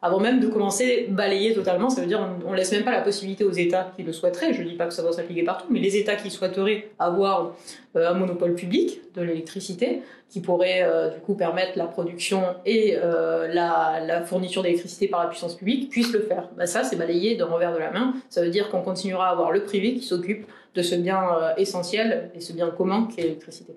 avant 0.03 0.19
même 0.19 0.41
de 0.41 0.49
commencer 0.49 1.07
balayer 1.11 1.55
totalement. 1.55 1.91
Ça 1.91 2.01
veut 2.01 2.07
dire 2.07 2.21
on, 2.21 2.51
on 2.51 2.53
laisse 2.53 2.73
même 2.73 2.85
pas 2.85 2.93
la 2.93 3.03
possibilité 3.03 3.45
aux 3.45 3.53
États 3.53 3.93
qui 3.97 4.03
le 4.03 4.13
souhaiteraient. 4.13 4.55
Je 4.55 4.63
dis 4.63 4.75
pas 4.75 4.87
que 4.87 4.95
ça 4.95 5.03
doit 5.03 5.13
s'appliquer 5.13 5.43
partout, 5.43 5.67
mais 5.71 5.81
les 5.81 5.97
États 5.97 6.17
qui 6.17 6.31
souhaiteraient 6.31 6.91
avoir 6.99 7.55
euh, 7.97 8.09
un 8.09 8.15
monopole 8.15 8.55
public 8.55 9.01
de 9.17 9.23
l'électricité, 9.23 10.03
qui 10.29 10.41
pourrait 10.41 10.83
euh, 10.85 11.11
du 11.11 11.19
coup 11.19 11.35
permettre 11.35 11.77
la 11.77 11.87
production 11.87 12.43
et 12.65 12.95
euh, 12.97 13.53
la, 13.53 14.23
fourniture 14.23 14.63
d'électricité 14.63 15.09
par 15.09 15.25
la 15.25 15.29
puissance 15.29 15.57
publique, 15.57 15.91
puissent 15.91 16.13
le 16.13 16.21
faire. 16.21 16.49
Bah, 16.57 16.67
ça, 16.67 16.85
c'est 16.85 16.95
balayé 16.95 17.35
d'un 17.35 17.47
revers 17.47 17.75
de 17.75 17.79
la 17.79 17.91
main. 17.91 18.15
Ça 18.29 18.43
veut 18.43 18.51
dire 18.51 18.69
qu'on 18.71 18.83
continuera 18.83 19.29
à 19.29 19.33
avoir 19.33 19.51
le 19.51 19.65
privé 19.65 19.95
qui 19.95 20.03
s'occupe 20.03 20.47
de 20.77 20.83
ce 20.83 20.95
bien 20.95 21.21
essentiel 21.57 22.31
et 22.37 22.41
ce 22.41 22.53
bien 22.53 22.71
commun 22.71 23.09
qui 23.13 23.21
est 23.21 23.25
l'électricité. 23.25 23.73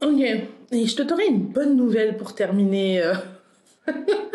Ok. 0.00 0.20
Et 0.20 0.86
je 0.86 0.96
te 0.96 1.02
donnerai 1.02 1.26
une 1.26 1.40
bonne 1.40 1.76
nouvelle 1.76 2.16
pour 2.16 2.36
terminer. 2.36 3.02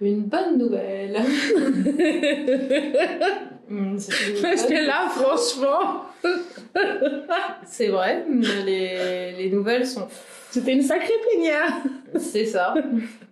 Une 0.00 0.22
bonne 0.22 0.58
nouvelle. 0.58 1.18
Hmm, 3.68 3.96
Parce 4.42 4.66
que 4.66 4.86
là, 4.86 5.08
franchement. 5.08 6.04
c'est 7.66 7.88
vrai, 7.88 8.24
les, 8.64 9.32
les 9.32 9.50
nouvelles 9.50 9.86
sont. 9.86 10.06
C'était 10.50 10.72
une 10.72 10.82
sacrée 10.82 11.14
plénière. 11.28 11.72
C'est 12.16 12.44
ça. 12.44 12.74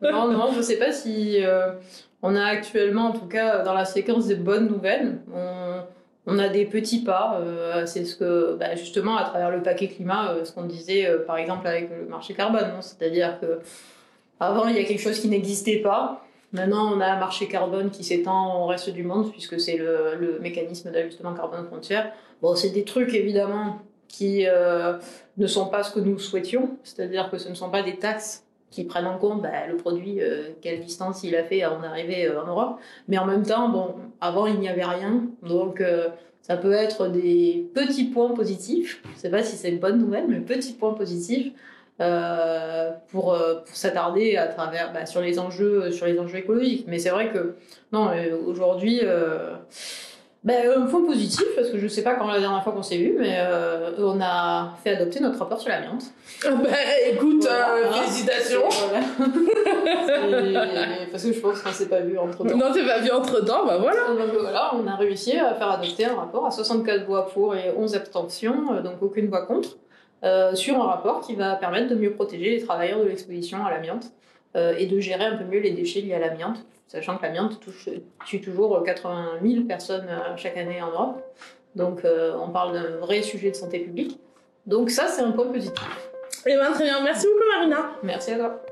Non, 0.01 0.29
non, 0.29 0.53
je 0.57 0.62
sais 0.62 0.79
pas 0.79 0.91
si 0.91 1.45
euh, 1.45 1.73
on 2.23 2.35
a 2.35 2.45
actuellement, 2.45 3.09
en 3.09 3.12
tout 3.12 3.27
cas, 3.27 3.62
dans 3.62 3.75
la 3.75 3.85
séquence 3.85 4.27
des 4.27 4.35
bonnes 4.35 4.69
nouvelles, 4.69 5.19
on, 5.33 5.83
on 6.27 6.39
a 6.39 6.49
des 6.49 6.65
petits 6.65 7.05
pas. 7.05 7.39
Euh, 7.41 7.87
c'est 7.87 8.05
ce 8.05 8.17
que, 8.17 8.57
bah, 8.59 8.75
justement, 8.75 9.17
à 9.17 9.25
travers 9.25 9.51
le 9.51 9.62
paquet 9.62 9.89
climat, 9.89 10.33
euh, 10.33 10.45
ce 10.45 10.53
qu'on 10.53 10.65
disait, 10.65 11.09
par 11.27 11.37
exemple, 11.37 11.67
avec 11.67 11.91
le 11.91 12.09
marché 12.09 12.35
carbone. 12.35 12.73
C'est-à-dire 12.81 13.39
que 13.41 13.61
avant, 14.42 14.66
il 14.66 14.76
y 14.76 14.80
a 14.80 14.84
quelque 14.84 15.00
chose 15.00 15.20
qui 15.20 15.28
n'existait 15.28 15.78
pas. 15.78 16.25
Maintenant, 16.52 16.92
on 16.92 17.00
a 17.00 17.06
un 17.06 17.18
marché 17.18 17.46
carbone 17.49 17.90
qui 17.90 18.04
s'étend 18.04 18.62
au 18.62 18.66
reste 18.66 18.90
du 18.90 19.04
monde, 19.04 19.30
puisque 19.30 19.58
c'est 19.61 19.76
le, 19.76 20.38
mécanisme 20.40 20.90
d'ajustement 20.90 21.32
carbone 21.32 21.64
frontière. 21.66 22.12
Bon, 22.42 22.54
c'est 22.56 22.70
des 22.70 22.84
trucs, 22.84 23.14
évidemment, 23.14 23.78
qui 24.08 24.46
euh, 24.46 24.99
ne 25.38 25.46
sont 25.46 25.66
pas 25.66 25.82
ce 25.82 25.94
que 25.94 26.00
nous 26.00 26.18
souhaitions, 26.18 26.76
c'est-à-dire 26.82 27.30
que 27.30 27.38
ce 27.38 27.49
ne 27.49 27.54
sont 27.54 27.70
pas 27.70 27.82
des 27.82 27.96
taxes 27.96 28.44
qui 28.70 28.84
prennent 28.84 29.06
en 29.06 29.18
compte 29.18 29.42
bah, 29.42 29.66
le 29.68 29.76
produit, 29.76 30.20
euh, 30.20 30.49
quelle 30.61 30.80
distance 30.80 31.22
il 31.22 31.37
a 31.37 31.44
fait 31.44 31.62
avant 31.62 31.80
d'arriver 31.80 32.26
euh, 32.26 32.42
en 32.42 32.46
Europe. 32.46 32.80
Mais 33.08 33.18
en 33.18 33.26
même 33.26 33.44
temps, 33.44 33.68
bon, 33.68 33.94
avant, 34.20 34.46
il 34.46 34.58
n'y 34.58 34.68
avait 34.68 34.84
rien. 34.84 35.22
Donc, 35.42 35.82
ça 36.42 36.56
peut 36.56 36.72
être 36.72 37.06
des 37.08 37.70
petits 37.75 38.04
points 38.04 38.30
positifs. 38.30 39.00
Je 39.04 39.08
ne 39.11 39.16
sais 39.16 39.30
pas 39.30 39.42
si 39.42 39.56
c'est 39.56 39.70
une 39.70 39.78
bonne 39.78 39.99
nouvelle, 39.99 40.25
mais 40.28 40.40
petits 40.40 40.72
points 40.72 40.94
positifs 40.94 41.52
euh, 41.52 41.58
pour, 43.12 43.35
euh, 43.35 43.54
pour 43.64 43.76
s'attarder 43.76 44.37
à 44.37 44.47
travers 44.47 44.92
bah, 44.92 45.06
sur 45.06 45.21
les 45.21 45.38
enjeux 45.38 45.92
sur 45.92 46.06
les 46.06 46.18
enjeux 46.18 46.38
écologiques. 46.38 46.87
Mais 46.88 46.99
c'est 46.99 47.11
vrai 47.11 47.30
que 47.30 47.54
non, 47.92 48.09
euh, 48.09 48.37
aujourd'hui. 48.47 49.00
Euh, 49.02 49.50
bah, 50.44 50.54
un 50.76 50.87
point 50.87 51.04
positif, 51.04 51.44
parce 51.54 51.68
que 51.68 51.78
je 51.78 51.85
ne 51.85 51.88
sais 51.88 52.02
pas 52.02 52.16
quand 52.16 52.26
la 52.26 52.40
dernière 52.40 52.64
fois 52.64 52.73
qu'on 52.73 52.82
s'est 52.82 52.97
vu, 52.97 53.14
mais 53.16 53.38
on 53.97 54.21
a 54.21 54.73
fait 54.82 54.97
adopter 54.97 55.21
notre 55.21 55.38
rapport 55.38 55.61
sur 55.61 55.71
l'amiante. 55.71 56.02
Bah 56.42 56.50
écoute, 57.09 57.47
félicitations 57.92 58.62
Parce 61.12 61.23
que 61.23 61.32
je 61.32 61.38
pense 61.38 61.61
qu'on 61.61 61.71
s'est 61.71 61.88
pas 61.88 62.00
vu 62.00 62.18
entre 62.18 62.38
temps. 62.38 62.56
Non, 62.56 62.73
t'es 62.73 62.85
pas 62.85 62.99
vu 62.99 63.12
entre 63.12 63.44
temps, 63.44 63.64
bah 63.64 63.78
voilà 63.78 64.00
Donc 64.09 64.37
voilà, 64.40 64.73
on 64.75 64.85
a 64.88 64.97
réussi 64.97 65.38
à 65.38 65.54
faire 65.54 65.71
adopter 65.71 66.06
un 66.06 66.16
rapport 66.16 66.44
à 66.44 66.50
64 66.50 67.06
voix 67.06 67.28
pour 67.28 67.54
et 67.54 67.73
11 67.78 67.94
abstentions, 67.94 68.82
donc 68.82 69.00
aucune 69.00 69.28
voix 69.28 69.47
contre. 69.47 69.76
Euh, 70.25 70.55
sur 70.55 70.81
un 70.81 70.87
rapport 70.87 71.21
qui 71.21 71.35
va 71.35 71.57
permettre 71.57 71.88
de 71.88 71.97
mieux 71.97 72.12
protéger 72.12 72.50
les 72.50 72.62
travailleurs 72.64 73.00
de 73.00 73.05
l'exposition 73.05 73.64
à 73.67 73.71
l'amiante 73.71 74.12
euh, 74.55 74.75
et 74.79 74.87
de 74.87 75.00
gérer 75.00 75.25
un 75.25 75.37
peu 75.37 75.45
mieux 75.45 75.59
les 75.59 75.73
déchets 75.73 76.00
liés 76.00 76.14
à 76.14 76.21
l'amiante, 76.21 76.64
sachant 76.87 77.17
que 77.17 77.23
l'amiante 77.23 77.59
tue 78.25 78.41
toujours 78.41 78.83
80 78.85 79.38
000 79.45 79.64
personnes 79.64 80.07
euh, 80.09 80.37
chaque 80.37 80.57
année 80.57 80.81
en 80.81 80.91
Europe. 80.91 81.25
Donc 81.75 82.02
on 82.05 82.50
parle 82.50 82.75
d'un 82.75 82.99
vrai 82.99 83.23
sujet 83.23 83.50
de 83.50 83.57
santé 83.57 83.79
publique. 83.79 84.21
Donc 84.67 84.91
ça, 84.91 85.09
c'est 85.09 85.23
un 85.23 85.31
point 85.31 85.47
positif. 85.47 86.12
Eh 86.45 86.55
bien, 86.55 86.71
très 86.71 86.85
bien. 86.85 87.02
Merci 87.02 87.26
beaucoup, 87.26 87.49
Marina. 87.57 87.93
Merci 88.02 88.33
à 88.33 88.37
toi. 88.37 88.62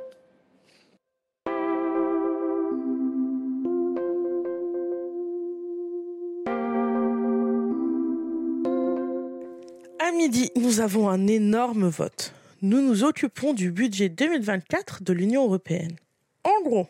Midi, 10.21 10.51
nous 10.55 10.81
avons 10.81 11.09
un 11.09 11.27
énorme 11.27 11.89
vote. 11.89 12.35
Nous 12.61 12.83
nous 12.83 13.05
occupons 13.05 13.55
du 13.55 13.71
budget 13.71 14.11
2024 14.11 15.03
de 15.03 15.15
l'Union 15.15 15.45
européenne. 15.45 15.97
En 16.45 16.63
gros, 16.63 16.89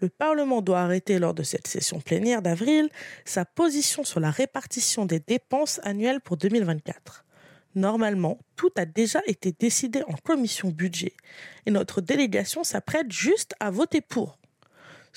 le 0.00 0.08
Parlement 0.08 0.62
doit 0.62 0.80
arrêter 0.80 1.20
lors 1.20 1.32
de 1.32 1.44
cette 1.44 1.68
session 1.68 2.00
plénière 2.00 2.42
d'avril 2.42 2.88
sa 3.24 3.44
position 3.44 4.02
sur 4.02 4.18
la 4.18 4.32
répartition 4.32 5.06
des 5.06 5.20
dépenses 5.20 5.78
annuelles 5.84 6.20
pour 6.20 6.38
2024. 6.38 7.24
Normalement, 7.76 8.36
tout 8.56 8.72
a 8.74 8.84
déjà 8.84 9.20
été 9.28 9.54
décidé 9.56 10.02
en 10.08 10.14
commission 10.14 10.70
budget 10.70 11.12
et 11.66 11.70
notre 11.70 12.00
délégation 12.00 12.64
s'apprête 12.64 13.12
juste 13.12 13.54
à 13.60 13.70
voter 13.70 14.00
pour. 14.00 14.40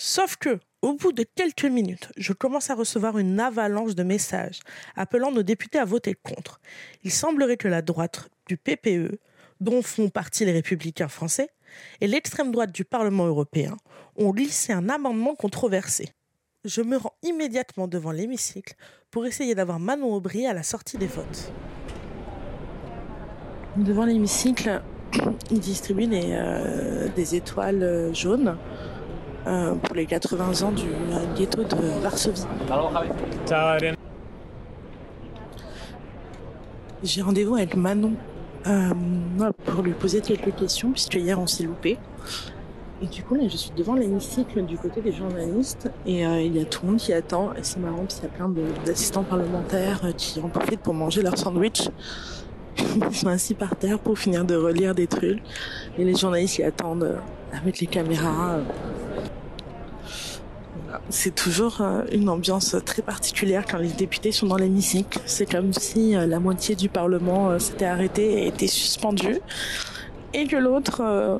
Sauf 0.01 0.37
que, 0.37 0.61
au 0.81 0.93
bout 0.93 1.11
de 1.11 1.25
quelques 1.35 1.65
minutes, 1.65 2.09
je 2.15 2.31
commence 2.31 2.69
à 2.69 2.73
recevoir 2.73 3.17
une 3.17 3.37
avalanche 3.37 3.95
de 3.95 4.03
messages 4.03 4.61
appelant 4.95 5.29
nos 5.29 5.43
députés 5.43 5.77
à 5.77 5.83
voter 5.83 6.15
contre. 6.15 6.61
Il 7.03 7.11
semblerait 7.11 7.57
que 7.57 7.67
la 7.67 7.81
droite 7.81 8.29
du 8.47 8.55
PPE, 8.55 9.19
dont 9.59 9.81
font 9.81 10.07
partie 10.07 10.45
les 10.45 10.53
républicains 10.53 11.09
français, 11.09 11.49
et 11.99 12.07
l'extrême 12.07 12.53
droite 12.53 12.71
du 12.71 12.85
Parlement 12.85 13.25
européen 13.25 13.75
ont 14.15 14.29
glissé 14.29 14.71
un 14.71 14.87
amendement 14.87 15.35
controversé. 15.35 16.13
Je 16.63 16.81
me 16.81 16.95
rends 16.95 17.17
immédiatement 17.21 17.89
devant 17.89 18.11
l'hémicycle 18.11 18.75
pour 19.11 19.25
essayer 19.25 19.53
d'avoir 19.53 19.81
Manon 19.81 20.13
Aubry 20.13 20.47
à 20.47 20.53
la 20.53 20.63
sortie 20.63 20.97
des 20.97 21.07
votes. 21.07 21.51
Devant 23.75 24.05
l'hémicycle, 24.05 24.81
ils 25.51 25.59
distribuent 25.59 26.07
euh, 26.13 27.09
des 27.17 27.35
étoiles 27.35 28.15
jaunes 28.15 28.57
euh, 29.47 29.75
pour 29.75 29.95
les 29.95 30.05
80 30.05 30.61
ans 30.63 30.71
du 30.71 30.87
euh, 30.87 31.35
ghetto 31.35 31.63
de 31.63 32.01
Varsovie. 32.01 32.45
J'ai 37.03 37.21
rendez-vous 37.21 37.55
avec 37.55 37.75
Manon 37.75 38.13
euh, 38.67 38.93
pour 39.65 39.83
lui 39.83 39.93
poser 39.93 40.21
quelques 40.21 40.55
questions, 40.55 40.91
puisque 40.91 41.15
hier 41.15 41.39
on 41.39 41.47
s'est 41.47 41.63
loupé. 41.63 41.97
Et 43.01 43.07
du 43.07 43.23
coup, 43.23 43.35
là, 43.35 43.43
je 43.47 43.55
suis 43.55 43.71
devant 43.71 43.93
l'hémicycle 43.93 44.65
du 44.65 44.77
côté 44.77 44.99
des 44.99 45.13
journalistes 45.13 45.89
et 46.05 46.25
euh, 46.25 46.41
il 46.41 46.57
y 46.57 46.61
a 46.61 46.65
tout 46.65 46.81
le 46.83 46.91
monde 46.91 46.99
qui 46.99 47.13
attend. 47.13 47.53
Et 47.53 47.59
c'est 47.61 47.79
marrant 47.79 47.99
parce 47.99 48.15
qu'il 48.15 48.25
y 48.25 48.27
a 48.27 48.35
plein 48.35 48.53
d'assistants 48.85 49.23
parlementaires 49.23 50.01
euh, 50.03 50.11
qui 50.11 50.41
en 50.41 50.49
profitent 50.49 50.81
pour 50.81 50.93
manger 50.93 51.21
leur 51.21 51.37
sandwich. 51.37 51.89
Ils 52.77 53.15
sont 53.15 53.29
assis 53.29 53.53
par 53.53 53.77
terre 53.77 53.99
pour 53.99 54.19
finir 54.19 54.43
de 54.43 54.55
relire 54.55 54.93
des 54.93 55.07
trucs. 55.07 55.41
Et 55.97 56.03
les 56.03 56.15
journalistes 56.15 56.57
qui 56.57 56.63
attendent 56.63 57.15
avec 57.53 57.79
les 57.79 57.87
caméras. 57.87 58.57
C'est 61.11 61.33
toujours 61.33 61.81
une 62.11 62.29
ambiance 62.29 62.75
très 62.85 63.01
particulière 63.01 63.65
quand 63.69 63.77
les 63.79 63.89
députés 63.89 64.31
sont 64.31 64.45
dans 64.47 64.57
l'hémicycle. 64.57 65.19
C'est 65.25 65.49
comme 65.49 65.73
si 65.73 66.11
la 66.11 66.39
moitié 66.39 66.75
du 66.75 66.87
Parlement 66.87 67.57
s'était 67.59 67.85
arrêté 67.85 68.43
et 68.43 68.47
était 68.47 68.67
suspendu 68.67 69.39
et 70.33 70.45
que 70.45 70.55
l'autre 70.55 71.39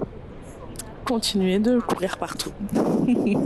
continuer 1.05 1.59
de 1.59 1.79
courir 1.79 2.17
partout. 2.17 2.51
ouais. 2.75 3.39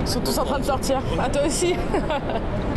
Ils 0.00 0.08
sont 0.08 0.20
tous 0.20 0.38
en 0.38 0.44
train 0.44 0.58
de 0.58 0.64
sortir. 0.64 1.02
À 1.18 1.28
toi 1.28 1.42
aussi. 1.46 1.74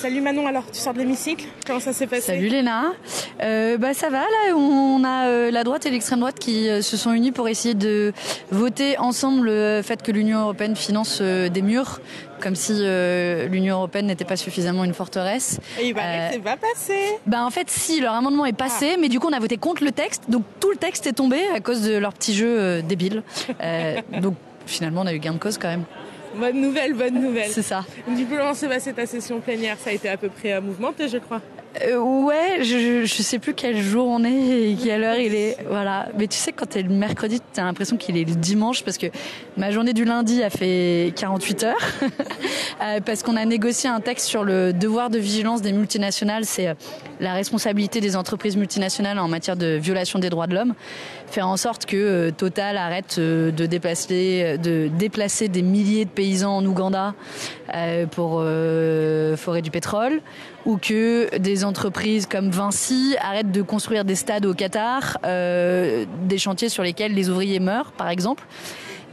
Salut 0.00 0.22
Manon, 0.22 0.46
alors 0.46 0.64
tu 0.72 0.80
sors 0.80 0.94
de 0.94 0.98
l'hémicycle? 0.98 1.44
Comment 1.66 1.78
ça 1.78 1.92
s'est 1.92 2.06
passé? 2.06 2.22
Salut 2.22 2.48
Léna. 2.48 2.94
Euh, 3.42 3.76
bah 3.76 3.92
ça 3.92 4.08
va 4.08 4.20
là, 4.20 4.56
on 4.56 5.04
a 5.04 5.26
euh, 5.26 5.50
la 5.50 5.62
droite 5.62 5.84
et 5.84 5.90
l'extrême 5.90 6.20
droite 6.20 6.38
qui 6.38 6.70
euh, 6.70 6.80
se 6.80 6.96
sont 6.96 7.12
unis 7.12 7.32
pour 7.32 7.48
essayer 7.48 7.74
de 7.74 8.14
voter 8.50 8.96
ensemble 8.96 9.48
le 9.48 9.82
fait 9.84 10.02
que 10.02 10.10
l'Union 10.10 10.40
européenne 10.40 10.74
finance 10.74 11.20
des 11.20 11.60
murs, 11.60 12.00
comme 12.40 12.54
si 12.54 12.72
l'Union 12.72 13.76
européenne 13.76 14.06
n'était 14.06 14.24
pas 14.24 14.36
suffisamment 14.36 14.84
une 14.84 14.94
forteresse. 14.94 15.60
Et 15.78 15.88
il 15.88 15.94
paraît 15.94 16.28
que 16.28 16.34
c'est 16.36 16.40
pas 16.40 16.56
passé. 16.56 16.98
Bah 17.26 17.44
en 17.44 17.50
fait 17.50 17.68
si, 17.68 18.00
leur 18.00 18.14
amendement 18.14 18.46
est 18.46 18.56
passé, 18.56 18.92
ah. 18.94 18.98
mais 18.98 19.10
du 19.10 19.20
coup 19.20 19.28
on 19.28 19.34
a 19.34 19.38
voté 19.38 19.58
contre 19.58 19.84
le 19.84 19.92
texte, 19.92 20.30
donc 20.30 20.44
tout 20.60 20.70
le 20.70 20.78
texte 20.78 21.08
est 21.08 21.12
tombé 21.12 21.42
à 21.54 21.60
cause 21.60 21.82
de 21.82 21.98
leur 21.98 22.14
petit 22.14 22.32
jeu 22.32 22.80
débile. 22.80 23.22
donc 24.22 24.36
finalement 24.64 25.02
on 25.02 25.06
a 25.06 25.12
eu 25.12 25.18
gain 25.18 25.34
de 25.34 25.38
cause 25.38 25.58
quand 25.58 25.68
même. 25.68 25.84
Bonne 26.34 26.60
nouvelle, 26.60 26.94
bonne 26.94 27.20
nouvelle. 27.20 27.50
C'est 27.50 27.62
ça. 27.62 27.84
Du 28.08 28.24
coup, 28.26 28.34
comment 28.36 28.54
s'est 28.54 28.68
passée 28.68 28.92
ta 28.92 29.06
session 29.06 29.40
plénière 29.40 29.76
Ça 29.78 29.90
a 29.90 29.92
été 29.92 30.08
à 30.08 30.16
peu 30.16 30.28
près 30.28 30.60
mouvementé, 30.60 31.08
je 31.08 31.18
crois. 31.18 31.40
Euh, 31.82 31.98
ouais, 31.98 32.58
je, 32.62 33.04
je 33.04 33.22
sais 33.22 33.38
plus 33.38 33.54
quel 33.54 33.80
jour 33.80 34.08
on 34.08 34.24
est 34.24 34.70
et 34.72 34.76
quelle 34.76 35.04
heure 35.04 35.18
il 35.18 35.34
est. 35.34 35.56
Voilà. 35.68 36.08
Mais 36.18 36.26
tu 36.26 36.36
sais, 36.36 36.52
quand 36.52 36.66
t'es 36.66 36.82
le 36.82 36.88
mercredi, 36.88 37.40
t'as 37.52 37.62
l'impression 37.62 37.96
qu'il 37.96 38.16
est 38.16 38.24
le 38.24 38.34
dimanche 38.34 38.82
parce 38.82 38.98
que 38.98 39.06
ma 39.56 39.70
journée 39.70 39.92
du 39.92 40.04
lundi 40.04 40.42
a 40.42 40.50
fait 40.50 41.12
48 41.16 41.64
heures. 41.64 41.76
Euh, 42.82 43.00
parce 43.04 43.22
qu'on 43.22 43.36
a 43.36 43.44
négocié 43.44 43.90
un 43.90 44.00
texte 44.00 44.26
sur 44.26 44.42
le 44.42 44.72
devoir 44.72 45.10
de 45.10 45.18
vigilance 45.18 45.60
des 45.60 45.72
multinationales. 45.72 46.46
C'est 46.46 46.68
euh, 46.68 46.74
la 47.20 47.34
responsabilité 47.34 48.00
des 48.00 48.16
entreprises 48.16 48.56
multinationales 48.56 49.18
en 49.18 49.28
matière 49.28 49.54
de 49.54 49.76
violation 49.76 50.18
des 50.18 50.30
droits 50.30 50.46
de 50.46 50.54
l'homme. 50.54 50.72
Faire 51.26 51.46
en 51.46 51.58
sorte 51.58 51.84
que 51.84 52.30
Total 52.30 52.78
arrête 52.78 53.18
de 53.18 53.50
déplacer, 53.50 54.56
de 54.56 54.88
déplacer 54.88 55.48
des 55.48 55.60
milliers 55.60 56.06
de 56.06 56.10
paysans 56.10 56.56
en 56.56 56.64
Ouganda 56.64 57.14
pour 58.12 58.42
forêt 59.36 59.62
du 59.62 59.70
pétrole 59.70 60.22
ou 60.66 60.76
que 60.76 61.36
des 61.38 61.64
entreprises 61.64 62.26
comme 62.26 62.50
Vinci 62.50 63.16
arrêtent 63.20 63.52
de 63.52 63.62
construire 63.62 64.04
des 64.04 64.14
stades 64.14 64.46
au 64.46 64.54
Qatar, 64.54 65.18
euh, 65.24 66.04
des 66.24 66.38
chantiers 66.38 66.68
sur 66.68 66.82
lesquels 66.82 67.14
les 67.14 67.30
ouvriers 67.30 67.60
meurent, 67.60 67.92
par 67.92 68.08
exemple. 68.08 68.44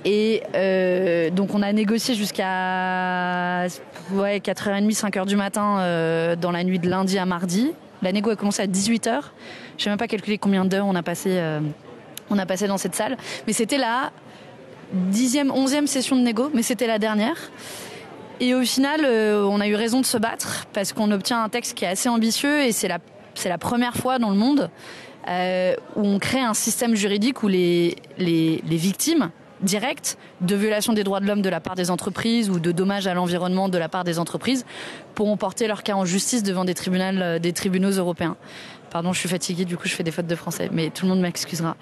Et 0.06 0.44
euh, 0.56 1.30
donc 1.30 1.54
on 1.54 1.62
a 1.62 1.74
négocié 1.74 2.16
jusqu'à 2.16 3.66
ouais, 4.12 4.40
4h30, 4.40 4.92
5h 4.92 5.26
du 5.26 5.36
matin 5.36 5.80
euh, 5.80 6.36
dans 6.36 6.52
la 6.52 6.64
nuit 6.64 6.80
de 6.80 6.90
lundi 6.90 7.18
à 7.18 7.26
mardi. 7.26 7.72
La 8.02 8.12
négo 8.12 8.30
a 8.30 8.36
commencé 8.36 8.62
à 8.62 8.68
18h. 8.68 9.22
Je 9.78 9.84
sais 9.84 9.90
même 9.90 9.98
pas 9.98 10.08
calculer 10.08 10.38
combien 10.38 10.66
d'heures 10.66 10.86
on 10.86 10.96
a 10.96 11.04
passé 11.04 11.42
on 12.30 12.38
a 12.38 12.46
passé 12.46 12.68
dans 12.68 12.78
cette 12.78 12.96
salle. 12.96 13.18
Mais 13.48 13.54
c'était 13.54 13.78
la 13.78 14.12
dixième, 14.94 15.52
onzième 15.52 15.88
session 15.88 16.16
de 16.16 16.22
négo, 16.22 16.50
mais 16.54 16.62
c'était 16.62 16.88
la 16.88 17.00
dernière. 17.00 17.38
Et 18.40 18.54
au 18.54 18.62
final, 18.62 19.02
euh, 19.04 19.44
on 19.50 19.60
a 19.60 19.68
eu 19.68 19.76
raison 19.76 20.00
de 20.00 20.06
se 20.06 20.18
battre 20.18 20.66
parce 20.74 20.94
qu'on 20.94 21.12
obtient 21.12 21.44
un 21.44 21.50
texte 21.50 21.76
qui 21.76 21.86
est 21.86 21.88
assez 21.88 22.08
ambitieux 22.08 22.62
et 22.62 22.72
c'est 22.72 22.88
la, 22.88 23.00
c'est 23.34 23.50
la 23.50 23.58
première 23.58 23.96
fois 23.96 24.20
dans 24.20 24.30
le 24.30 24.36
monde 24.36 24.70
euh, 25.28 25.74
où 25.96 26.06
on 26.06 26.20
crée 26.20 26.42
un 26.42 26.54
système 26.54 26.96
juridique 26.96 27.42
où 27.42 27.48
les, 27.48 27.96
les, 28.18 28.62
les 28.68 28.78
victimes 28.78 29.32
directes 29.62 30.18
de 30.42 30.56
violation 30.56 30.94
des 30.94 31.04
droits 31.04 31.20
de 31.20 31.26
l'homme 31.26 31.42
de 31.42 31.50
la 31.50 31.60
part 31.60 31.76
des 31.76 31.90
entreprises 31.90 32.50
ou 32.50 32.60
de 32.60 32.72
dommages 32.72 33.08
à 33.08 33.14
l'environnement 33.14 33.70
de 33.70 33.78
la 33.78 33.90
part 33.90 34.04
des 34.04 34.20
entreprises 34.20 34.66
pourront 35.16 35.36
porter 35.36 35.68
leur 35.68 35.82
cas 35.82 35.96
en 35.96 36.06
justice 36.06 36.44
devant 36.44 36.64
des 36.64 36.76
tribunaux, 36.76 37.04
euh, 37.04 37.40
des 37.40 37.54
tribunaux 37.54 37.90
européens. 37.90 38.38
Pardon, 38.90 39.12
je 39.14 39.20
suis 39.20 39.30
fatiguée, 39.30 39.66
du 39.66 39.78
coup 39.78 39.88
je 39.88 39.94
fais 39.94 40.04
des 40.04 40.12
fautes 40.12 40.28
de 40.28 40.36
français, 40.36 40.70
mais 40.72 40.90
tout 40.90 41.06
le 41.06 41.10
monde 41.10 41.22
m'excusera. 41.22 41.76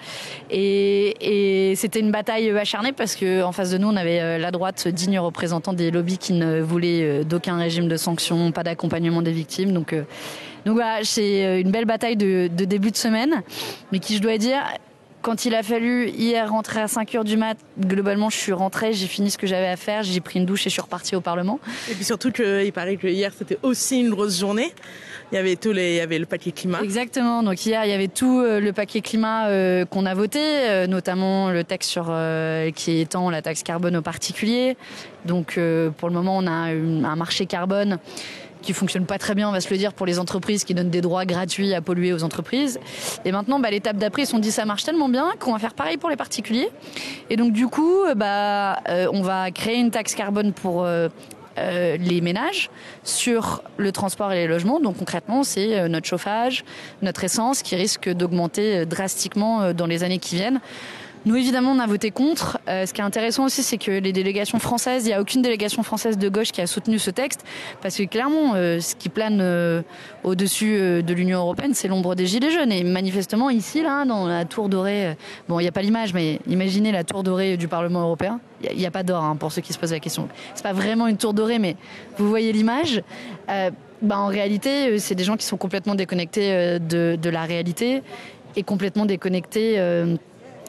Et, 0.50 1.74
c'était 1.76 2.00
une 2.00 2.12
bataille 2.12 2.50
acharnée 2.52 2.94
parce 2.94 3.15
que 3.15 3.44
en 3.44 3.52
face 3.52 3.72
de 3.72 3.78
nous, 3.78 3.88
on 3.88 3.96
avait 3.96 4.22
euh, 4.22 4.38
la 4.38 4.52
droite 4.52 4.88
digne 4.88 5.20
représentant 5.20 5.74
des 5.74 5.91
lobbies 5.91 6.18
qui 6.18 6.34
ne 6.34 6.62
voulaient 6.62 7.04
euh, 7.04 7.24
d'aucun 7.24 7.58
régime 7.58 7.88
de 7.88 7.98
sanctions, 7.98 8.52
pas 8.52 8.63
d'accompagnement 8.63 9.22
des 9.22 9.32
victimes. 9.32 9.74
Donc, 9.74 9.94
euh, 9.94 10.04
donc 10.65 10.76
voilà, 10.76 11.04
c'est 11.04 11.62
une 11.62 11.72
belle 11.72 11.86
bataille 11.86 12.15
de, 12.15 12.48
de 12.48 12.65
début 12.65 12.91
de 12.91 12.98
semaine, 12.98 13.44
mais 13.91 14.00
qui, 14.00 14.15
je 14.15 14.22
dois 14.22 14.38
dire, 14.38 14.63
quand 15.26 15.44
il 15.44 15.56
a 15.56 15.63
fallu 15.63 16.10
hier 16.10 16.48
rentrer 16.52 16.82
à 16.82 16.88
5 16.88 17.12
h 17.13 17.24
du 17.24 17.36
mat, 17.36 17.58
globalement, 17.80 18.30
je 18.30 18.38
suis 18.38 18.54
rentrée, 18.54 18.94
j'ai 18.94 19.08
fini 19.08 19.32
ce 19.32 19.39
que 19.39 19.48
j'avais 19.48 19.65
à 19.65 19.76
faire, 19.76 20.04
j'ai 20.04 20.22
pris 20.22 20.38
une 20.38 20.46
douche 20.46 20.68
et 20.68 20.70
je 20.70 20.74
suis 20.74 20.82
repartie 20.84 21.15
au 21.15 21.22
Parlement. 21.22 21.60
Et 21.89 21.96
puis 21.96 22.04
surtout 22.04 22.32
qu'il 22.32 22.72
paraît 22.74 22.98
que 22.98 23.08
hier, 23.08 23.32
c'était 23.36 23.58
aussi 23.63 24.00
une 24.00 24.12
grosse 24.12 24.39
journée. 24.39 24.72
Il 25.31 25.35
y 25.35 25.38
avait 25.38 25.55
tous 25.55 25.71
les, 25.71 25.93
il 25.93 25.95
y 25.97 26.01
avait 26.01 26.19
le 26.19 26.25
paquet 26.25 26.51
climat. 26.51 26.81
Exactement. 26.83 27.41
Donc 27.41 27.65
hier, 27.65 27.83
il 27.85 27.89
y 27.89 27.93
avait 27.93 28.07
tout 28.07 28.39
euh, 28.39 28.59
le 28.59 28.73
paquet 28.73 29.01
climat 29.01 29.47
euh, 29.47 29.85
qu'on 29.85 30.05
a 30.05 30.13
voté, 30.13 30.39
euh, 30.39 30.88
notamment 30.88 31.49
le 31.49 31.63
texte 31.63 31.89
sur 31.89 32.13
qui 32.75 32.99
étend 32.99 33.29
la 33.29 33.41
taxe 33.41 33.63
carbone 33.63 33.95
aux 33.97 34.01
particuliers. 34.01 34.77
Donc 35.25 35.59
pour 35.97 36.09
le 36.09 36.13
moment, 36.13 36.38
on 36.38 36.47
a 36.47 36.51
un 36.51 37.15
marché 37.15 37.45
carbone 37.45 37.97
qui 38.61 38.73
fonctionne 38.73 39.05
pas 39.05 39.19
très 39.19 39.35
bien, 39.35 39.47
on 39.47 39.51
va 39.51 39.61
se 39.61 39.69
le 39.69 39.77
dire, 39.77 39.93
pour 39.93 40.07
les 40.07 40.17
entreprises 40.17 40.63
qui 40.63 40.73
donnent 40.73 40.89
des 40.89 41.01
droits 41.01 41.25
gratuits 41.25 41.73
à 41.75 41.81
polluer 41.81 42.13
aux 42.13 42.23
entreprises. 42.23 42.79
Et 43.23 43.31
maintenant, 43.31 43.59
bah, 43.59 43.69
l'étape 43.69 43.97
d'après, 43.97 44.23
ils 44.23 44.25
se 44.25 44.31
sont 44.31 44.39
dit 44.39 44.51
ça 44.51 44.65
marche 44.65 44.83
tellement 44.83 45.07
bien 45.07 45.31
qu'on 45.39 45.53
va 45.53 45.59
faire 45.59 45.75
pareil 45.75 45.97
pour 45.97 46.09
les 46.09 46.15
particuliers. 46.15 46.69
Et 47.29 47.35
donc 47.35 47.53
du 47.53 47.67
coup, 47.67 48.03
bah, 48.15 48.79
on 49.11 49.21
va 49.21 49.51
créer 49.51 49.77
une 49.77 49.91
taxe 49.91 50.15
carbone 50.15 50.53
pour 50.53 50.88
les 51.58 52.22
ménages 52.22 52.70
sur 53.04 53.63
le 53.78 53.91
transport 53.91 54.32
et 54.32 54.36
les 54.36 54.48
logements. 54.48 54.80
Donc 54.80 54.98
concrètement, 54.98 55.44
c'est 55.44 55.78
euh, 55.78 55.88
notre 55.88 56.08
chauffage, 56.08 56.65
notre 57.02 57.24
essence 57.24 57.62
qui 57.62 57.76
risque 57.76 58.10
d'augmenter 58.10 58.78
euh, 58.78 58.86
drastiquement 58.86 59.74
dans 59.74 59.88
les 59.88 60.04
années 60.04 60.20
qui 60.20 60.36
viennent. 60.36 60.60
Nous, 61.25 61.35
évidemment, 61.35 61.71
on 61.71 61.79
a 61.79 61.88
voté 61.88 62.11
contre. 62.11 62.59
Euh, 62.69 62.85
ce 62.85 62.93
qui 62.93 63.01
est 63.01 63.03
intéressant 63.03 63.45
aussi, 63.45 63.63
c'est 63.63 63.79
que 63.79 63.89
les 63.89 64.13
délégations 64.13 64.59
françaises, 64.59 65.05
il 65.05 65.07
n'y 65.07 65.13
a 65.13 65.21
aucune 65.21 65.41
délégation 65.41 65.81
française 65.81 66.19
de 66.19 66.29
gauche 66.29 66.51
qui 66.51 66.61
a 66.61 66.67
soutenu 66.67 66.99
ce 66.99 67.09
texte, 67.09 67.43
parce 67.81 67.97
que 67.97 68.03
clairement, 68.03 68.53
euh, 68.53 68.79
ce 68.79 68.93
qui 68.93 69.09
plane 69.09 69.39
euh, 69.41 69.81
au-dessus 70.23 71.01
de 71.01 71.13
l'Union 71.15 71.39
européenne, 71.39 71.73
c'est 71.73 71.88
l'ombre 71.88 72.13
des 72.13 72.27
Gilets 72.27 72.51
jaunes. 72.51 72.71
Et 72.71 72.83
manifestement, 72.83 73.49
ici, 73.49 73.81
là, 73.81 74.05
dans 74.05 74.27
la 74.27 74.45
tour 74.45 74.69
dorée, 74.69 75.17
bon, 75.49 75.59
il 75.59 75.63
n'y 75.63 75.67
a 75.67 75.71
pas 75.71 75.81
l'image, 75.81 76.13
mais 76.13 76.39
imaginez 76.47 76.91
la 76.91 77.03
tour 77.03 77.23
dorée 77.23 77.57
du 77.57 77.67
Parlement 77.67 78.01
européen. 78.01 78.39
Il 78.61 78.77
n'y 78.77 78.85
a, 78.85 78.91
pas 78.91 79.01
d'or, 79.01 79.23
hein, 79.23 79.35
pour 79.35 79.51
ceux 79.51 79.61
qui 79.61 79.73
se 79.73 79.79
posent 79.79 79.93
la 79.93 79.99
question. 79.99 80.27
C'est 80.53 80.63
pas 80.63 80.73
vraiment 80.73 81.07
une 81.07 81.17
tour 81.17 81.33
dorée, 81.33 81.57
mais 81.57 81.75
vous 82.19 82.29
voyez 82.29 82.51
l'image. 82.51 83.01
Bah, 83.47 84.19
en 84.19 84.27
réalité, 84.27 84.99
c'est 84.99 85.15
des 85.15 85.23
gens 85.23 85.38
qui 85.38 85.45
sont 85.45 85.57
complètement 85.57 85.95
déconnectés 85.95 86.79
de, 86.79 87.17
de, 87.19 87.29
la 87.29 87.43
réalité 87.43 88.03
et 88.55 88.61
complètement 88.61 89.05
déconnectés 89.05 89.79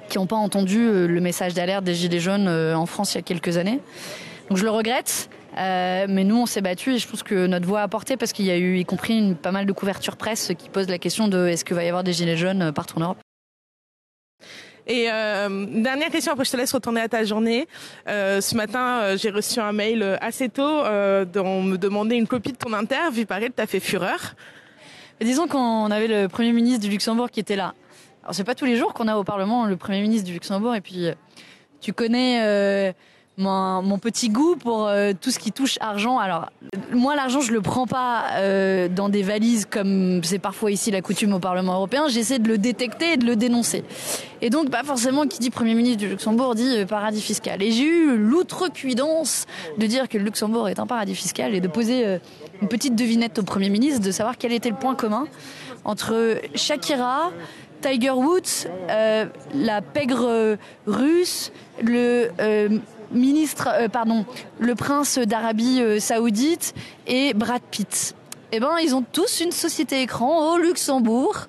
qui 0.08 0.18
n'ont 0.18 0.26
pas 0.26 0.36
entendu 0.36 0.78
euh, 0.80 1.06
le 1.06 1.20
message 1.20 1.54
d'alerte 1.54 1.84
des 1.84 1.94
Gilets 1.94 2.20
jaunes 2.20 2.48
euh, 2.48 2.74
en 2.74 2.86
France 2.86 3.14
il 3.14 3.16
y 3.16 3.18
a 3.18 3.22
quelques 3.22 3.56
années. 3.56 3.80
Donc 4.48 4.58
je 4.58 4.64
le 4.64 4.70
regrette. 4.70 5.28
Euh, 5.58 6.06
mais 6.08 6.24
nous, 6.24 6.36
on 6.36 6.44
s'est 6.44 6.60
battu 6.60 6.94
et 6.94 6.98
je 6.98 7.08
pense 7.08 7.22
que 7.22 7.46
notre 7.46 7.66
voix 7.66 7.80
a 7.80 7.88
porté 7.88 8.18
parce 8.18 8.32
qu'il 8.32 8.44
y 8.44 8.50
a 8.50 8.58
eu, 8.58 8.78
y 8.78 8.84
compris, 8.84 9.16
une, 9.16 9.36
pas 9.36 9.52
mal 9.52 9.64
de 9.64 9.72
couverture 9.72 10.16
presse 10.16 10.52
qui 10.58 10.68
pose 10.68 10.88
la 10.88 10.98
question 10.98 11.28
de 11.28 11.46
est-ce 11.46 11.64
qu'il 11.64 11.74
va 11.74 11.82
y 11.82 11.88
avoir 11.88 12.04
des 12.04 12.12
gilets 12.12 12.36
jaunes 12.36 12.72
partout 12.72 12.98
en 12.98 13.00
Europe? 13.00 13.18
Et 14.86 15.06
dernière 15.06 16.10
question, 16.10 16.30
après 16.30 16.44
je 16.44 16.52
te 16.52 16.56
laisse 16.56 16.72
retourner 16.72 17.00
à 17.00 17.08
ta 17.08 17.24
journée. 17.24 17.66
ce 18.06 18.54
matin, 18.54 19.16
j'ai 19.16 19.30
reçu 19.30 19.58
un 19.58 19.72
mail 19.72 20.16
assez 20.20 20.48
tôt 20.48 20.82
dont 21.24 21.46
on 21.46 21.62
me 21.62 21.76
demandait 21.76 22.18
une 22.18 22.28
copie 22.28 22.52
de 22.52 22.56
ton 22.56 22.72
interview. 22.72 23.22
Il 23.22 23.26
paraît 23.26 23.48
que 23.48 23.60
as 23.60 23.66
fait 23.66 23.80
fureur. 23.80 24.36
disons 25.20 25.48
qu'on 25.48 25.90
avait 25.90 26.06
le 26.06 26.28
Premier 26.28 26.52
ministre 26.52 26.82
du 26.82 26.90
Luxembourg 26.90 27.30
qui 27.30 27.40
était 27.40 27.56
là. 27.56 27.74
Alors 28.26 28.34
c'est 28.34 28.42
pas 28.42 28.56
tous 28.56 28.64
les 28.64 28.76
jours 28.76 28.92
qu'on 28.92 29.06
a 29.06 29.16
au 29.16 29.22
Parlement 29.22 29.66
le 29.66 29.76
Premier 29.76 30.02
ministre 30.02 30.26
du 30.26 30.32
Luxembourg 30.32 30.74
et 30.74 30.80
puis 30.80 31.06
euh, 31.06 31.12
tu 31.80 31.92
connais 31.92 32.40
euh, 32.42 32.92
mon, 33.38 33.98
petit 34.00 34.30
goût 34.30 34.56
pour 34.56 34.88
euh, 34.88 35.12
tout 35.12 35.30
ce 35.30 35.38
qui 35.38 35.52
touche 35.52 35.78
argent. 35.80 36.18
Alors 36.18 36.50
moi, 36.90 37.14
l'argent, 37.14 37.40
je 37.40 37.52
le 37.52 37.60
prends 37.60 37.86
pas 37.86 38.24
dans 38.88 39.08
des 39.08 39.22
valises 39.22 39.64
comme 39.64 40.24
c'est 40.24 40.40
parfois 40.40 40.72
ici 40.72 40.90
la 40.90 41.02
coutume 41.02 41.34
au 41.34 41.38
Parlement 41.38 41.74
européen. 41.74 42.08
J'essaie 42.08 42.40
de 42.40 42.48
le 42.48 42.58
détecter 42.58 43.12
et 43.12 43.16
de 43.16 43.26
le 43.26 43.36
dénoncer. 43.36 43.84
Et 44.42 44.50
donc, 44.50 44.70
pas 44.70 44.82
forcément 44.82 45.28
qui 45.28 45.38
dit 45.38 45.50
Premier 45.50 45.74
ministre 45.74 45.98
du 45.98 46.08
Luxembourg 46.08 46.56
dit 46.56 46.84
paradis 46.84 47.20
fiscal. 47.20 47.62
Et 47.62 47.70
j'ai 47.70 47.84
eu 47.84 48.16
l'outrecuidance 48.16 49.46
de 49.78 49.86
dire 49.86 50.08
que 50.08 50.18
le 50.18 50.24
Luxembourg 50.24 50.68
est 50.68 50.80
un 50.80 50.86
paradis 50.88 51.14
fiscal 51.14 51.54
et 51.54 51.60
de 51.60 51.68
poser 51.68 52.18
une 52.60 52.66
petite 52.66 52.96
devinette 52.96 53.38
au 53.38 53.44
Premier 53.44 53.68
ministre, 53.68 54.00
de 54.00 54.10
savoir 54.10 54.36
quel 54.36 54.52
était 54.52 54.70
le 54.70 54.76
point 54.76 54.96
commun 54.96 55.28
entre 55.86 56.40
Shakira, 56.56 57.30
Tiger 57.80 58.10
Woods, 58.10 58.66
euh, 58.90 59.26
la 59.54 59.82
pègre 59.82 60.56
russe, 60.86 61.52
le 61.82 62.30
euh, 62.40 62.68
ministre, 63.12 63.68
euh, 63.72 63.88
pardon, 63.88 64.24
le 64.58 64.74
prince 64.74 65.18
d'Arabie 65.18 66.00
Saoudite 66.00 66.74
et 67.06 67.34
Brad 67.34 67.62
Pitt. 67.70 68.14
Eh 68.52 68.60
ben, 68.60 68.76
ils 68.82 68.94
ont 68.94 69.02
tous 69.02 69.40
une 69.40 69.52
société 69.52 70.02
écran 70.02 70.52
au 70.52 70.58
Luxembourg. 70.58 71.46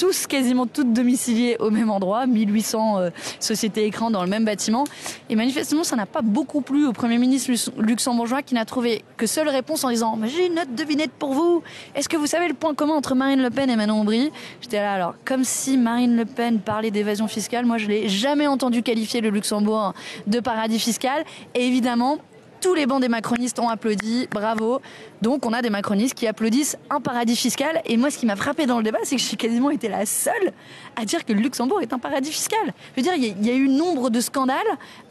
Tous 0.00 0.26
quasiment 0.26 0.66
toutes 0.66 0.94
domiciliées 0.94 1.56
au 1.60 1.68
même 1.70 1.90
endroit, 1.90 2.26
1800 2.26 2.98
euh, 2.98 3.10
sociétés 3.38 3.84
écrans 3.84 4.10
dans 4.10 4.22
le 4.24 4.30
même 4.30 4.46
bâtiment. 4.46 4.84
Et 5.28 5.36
manifestement, 5.36 5.84
ça 5.84 5.94
n'a 5.94 6.06
pas 6.06 6.22
beaucoup 6.22 6.62
plu 6.62 6.86
au 6.86 6.92
Premier 6.94 7.18
ministre 7.18 7.50
lux- 7.50 7.70
luxembourgeois 7.76 8.40
qui 8.40 8.54
n'a 8.54 8.64
trouvé 8.64 9.04
que 9.18 9.26
seule 9.26 9.50
réponse 9.50 9.84
en 9.84 9.90
disant 9.90 10.18
J'ai 10.24 10.46
une 10.46 10.54
autre 10.58 10.74
devinette 10.74 11.10
pour 11.12 11.34
vous. 11.34 11.62
Est-ce 11.94 12.08
que 12.08 12.16
vous 12.16 12.26
savez 12.26 12.48
le 12.48 12.54
point 12.54 12.74
commun 12.74 12.94
entre 12.94 13.14
Marine 13.14 13.42
Le 13.42 13.50
Pen 13.50 13.68
et 13.68 13.76
Manon 13.76 14.00
Aubry? 14.00 14.30
J'étais 14.62 14.80
là 14.80 14.94
alors, 14.94 15.14
comme 15.26 15.44
si 15.44 15.76
Marine 15.76 16.16
Le 16.16 16.24
Pen 16.24 16.60
parlait 16.60 16.90
d'évasion 16.90 17.28
fiscale. 17.28 17.66
Moi, 17.66 17.76
je 17.76 17.86
l'ai 17.86 18.08
jamais 18.08 18.46
entendu 18.46 18.82
qualifier 18.82 19.20
le 19.20 19.28
Luxembourg 19.28 19.92
de 20.26 20.40
paradis 20.40 20.78
fiscal. 20.78 21.24
Et 21.54 21.66
évidemment, 21.66 22.16
tous 22.60 22.74
les 22.74 22.86
bancs 22.86 23.00
des 23.00 23.08
macronistes 23.08 23.58
ont 23.58 23.68
applaudi, 23.68 24.28
bravo. 24.30 24.80
Donc 25.22 25.46
on 25.46 25.52
a 25.52 25.62
des 25.62 25.70
macronistes 25.70 26.14
qui 26.14 26.26
applaudissent 26.26 26.76
un 26.90 27.00
paradis 27.00 27.36
fiscal. 27.36 27.80
Et 27.86 27.96
moi, 27.96 28.10
ce 28.10 28.18
qui 28.18 28.26
m'a 28.26 28.36
frappé 28.36 28.66
dans 28.66 28.78
le 28.78 28.84
débat, 28.84 28.98
c'est 29.02 29.16
que 29.16 29.22
j'ai 29.22 29.36
quasiment 29.36 29.70
été 29.70 29.88
la 29.88 30.06
seule 30.06 30.52
à 30.96 31.04
dire 31.04 31.24
que 31.24 31.32
le 31.32 31.40
Luxembourg 31.40 31.80
est 31.80 31.92
un 31.92 31.98
paradis 31.98 32.30
fiscal. 32.30 32.60
Je 32.96 33.00
veux 33.00 33.02
dire, 33.02 33.14
il 33.14 33.46
y, 33.46 33.50
a- 33.50 33.54
eu 33.54 33.68
nombre 33.68 34.10
de 34.10 34.20
scandales 34.20 34.56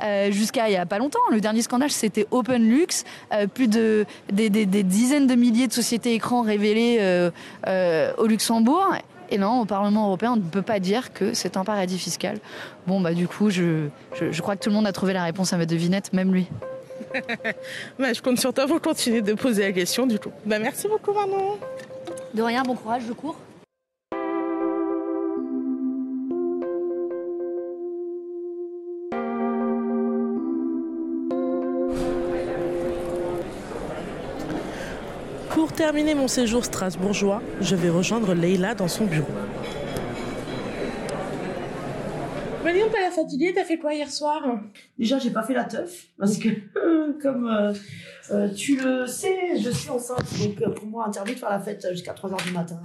euh, 0.04 0.32
jusqu'à 0.32 0.70
il 0.70 0.74
y 0.74 0.78
a 0.78 0.86
pas 0.86 1.00
longtemps. 1.00 1.20
Le 1.32 1.42
dernier 1.42 1.62
scandale, 1.62 1.92
c'était 1.92 2.28
OpenLux, 2.32 3.04
euh, 3.34 3.48
plus 3.48 3.68
de 3.68 4.06
des, 4.32 4.50
dizaines 4.50 5.28
de 5.28 5.36
milliers 5.36 5.68
de 5.68 5.74
sociétés 5.74 6.14
écrans 6.14 6.42
révélées 6.42 6.98
euh, 7.00 8.14
au 8.18 8.26
Luxembourg. 8.28 8.94
Et 9.32 9.38
non, 9.38 9.62
au 9.62 9.66
Parlement 9.66 10.08
européen, 10.08 10.34
on 10.34 10.38
ne 10.38 10.42
peut 10.42 10.64
pas 10.64 10.80
dire 10.80 11.14
que 11.14 11.34
c'est 11.36 11.56
un 11.58 11.64
paradis 11.64 12.00
fiscal. 12.00 12.40
Bon, 12.88 13.00
bah 13.00 13.14
du 13.14 13.28
coup, 13.28 13.52
je, 13.52 13.88
je, 14.20 14.32
je 14.32 14.42
crois 14.42 14.56
que 14.56 14.64
tout 14.64 14.70
le 14.70 14.76
monde 14.76 14.88
a 14.88 14.92
trouvé 14.92 15.14
la 15.14 15.24
réponse 15.24 15.54
à 15.54 15.58
ma 15.58 15.68
devinette, 15.68 16.14
même 16.14 16.34
lui. 16.34 16.48
Bah, 18.00 18.14
je 18.14 18.22
compte 18.22 18.40
sur 18.40 18.54
toi 18.54 18.68
pour 18.68 18.82
continuer 18.82 19.22
de 19.22 19.34
poser 19.34 19.64
la 19.64 19.72
question 19.72 20.06
du 20.08 20.20
coup. 20.20 20.32
Bah, 20.46 20.60
merci 20.60 20.88
beaucoup 20.88 21.14
Manon. 21.14 21.58
De 22.34 22.42
rien, 22.42 22.64
bon 22.64 22.76
courage, 22.76 23.04
je 23.08 23.14
cours. 23.14 23.36
Pour 35.50 35.74
terminer 35.74 36.16
mon 36.16 36.28
séjour 36.28 36.64
strasbourgeois, 36.64 37.42
je 37.62 37.76
vais 37.76 37.90
rejoindre 37.90 38.34
Leïla 38.34 38.76
dans 38.76 38.88
son 38.88 39.06
bureau. 39.06 39.28
Marion, 42.70 42.86
t'as 42.92 43.02
la 43.02 43.10
fatiguée, 43.12 43.52
t'as 43.56 43.64
fait 43.64 43.80
quoi 43.80 43.96
hier 43.96 44.12
soir? 44.12 44.44
Déjà, 45.00 45.18
j'ai 45.18 45.32
pas 45.32 45.42
fait 45.44 45.56
la 45.56 45.64
teuf 45.64 46.06
parce 46.20 46.38
que, 46.38 46.50
euh, 46.78 47.14
comme 47.22 47.48
euh, 47.50 47.74
euh, 48.32 48.48
tu 48.54 48.76
le 48.80 49.08
sais, 49.08 49.58
je 49.60 49.72
suis 49.72 49.90
enceinte. 49.90 50.24
Donc, 50.40 50.62
euh, 50.62 50.70
pour 50.70 50.86
moi, 50.86 51.08
interdit 51.08 51.34
de 51.34 51.40
faire 51.40 51.50
la 51.50 51.60
fête 51.60 51.86
jusqu'à 51.92 52.14
3 52.14 52.30
h 52.30 52.46
du 52.46 52.52
matin. 52.52 52.80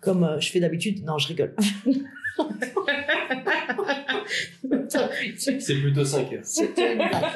Comme 0.00 0.24
euh, 0.24 0.40
je 0.40 0.50
fais 0.50 0.58
d'habitude. 0.58 1.04
Non, 1.04 1.18
je 1.18 1.28
rigole. 1.28 1.54
C'est 5.38 5.74
plutôt 5.80 6.04
5 6.04 6.32
heures. 6.32 6.42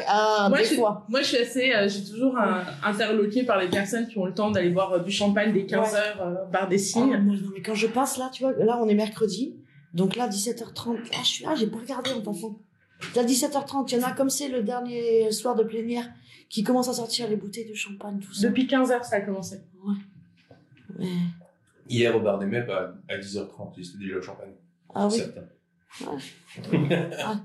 Ah, 0.09 0.47
Moi, 0.49 0.63
je- 0.65 0.75
fois. 0.75 1.07
Moi, 1.09 1.23
je 1.23 1.27
suis 1.29 1.37
assez, 1.39 1.73
euh, 1.73 1.89
suis 1.89 2.11
toujours 2.11 2.37
euh, 2.37 2.63
interloquée 2.85 3.45
par 3.45 3.59
les 3.61 3.69
personnes 3.69 4.09
qui 4.09 4.19
ont 4.19 4.25
le 4.27 4.35
temps 4.35 4.51
d'aller 4.51 4.71
boire 4.71 4.93
euh, 4.95 4.99
du 4.99 5.13
champagne 5.13 5.53
dès 5.53 5.67
15 5.67 5.93
Ouais. 5.93 5.99
heures, 5.99 6.23
euh, 6.23 6.45
bar 6.53 6.69
des 6.69 6.77
Ah, 6.77 6.79
signes. 6.79 7.17
moi, 7.19 7.35
non, 7.37 7.51
mais 7.55 7.63
quand 7.63 7.75
je 7.77 7.87
passe 7.87 8.19
là, 8.19 8.29
tu 8.33 8.43
vois, 8.43 8.53
là, 8.55 8.79
on 8.83 8.89
est 8.89 8.95
mercredi. 8.95 9.55
Donc 9.95 10.17
là, 10.17 10.29
17h30. 10.29 10.95
Là, 10.97 11.19
je 11.23 11.27
suis 11.29 11.45
là, 11.45 11.55
j'ai 11.55 11.67
pas 11.67 11.79
regardé 11.79 12.11
en 12.13 12.21
passant. 12.21 12.59
Là, 13.17 13.25
17h30, 13.25 13.91
il 13.93 13.99
y 13.99 14.05
en 14.05 14.07
a 14.07 14.13
comme 14.13 14.31
c'est 14.31 14.49
le 14.49 14.63
dernier 14.63 15.31
soir 15.33 15.55
de 15.57 15.65
plénière 15.65 16.09
qui 16.49 16.63
commence 16.63 16.89
à 16.89 16.93
sortir 16.93 17.29
les 17.29 17.37
bouteilles 17.37 17.69
de 17.69 17.75
champagne, 17.75 18.19
tout 18.21 18.33
ça. 18.35 18.49
Depuis 18.49 18.67
15 18.67 18.91
heures, 18.91 19.05
ça 19.05 19.17
a 19.17 19.21
commencé. 19.21 19.61
Ouais. 20.99 21.07
Hier 21.89 22.15
au 22.15 22.21
bar 22.21 22.39
des 22.39 22.47
MEP 22.47 22.69
à, 22.71 22.95
à 23.09 23.19
10h30, 23.19 23.73
ils 23.79 23.89
étaient 23.89 23.99
déjà 23.99 24.17
au 24.19 24.23
champagne. 24.23 24.53
Ah 24.95 25.09
oui. 25.09 25.19
Certains. 25.19 25.47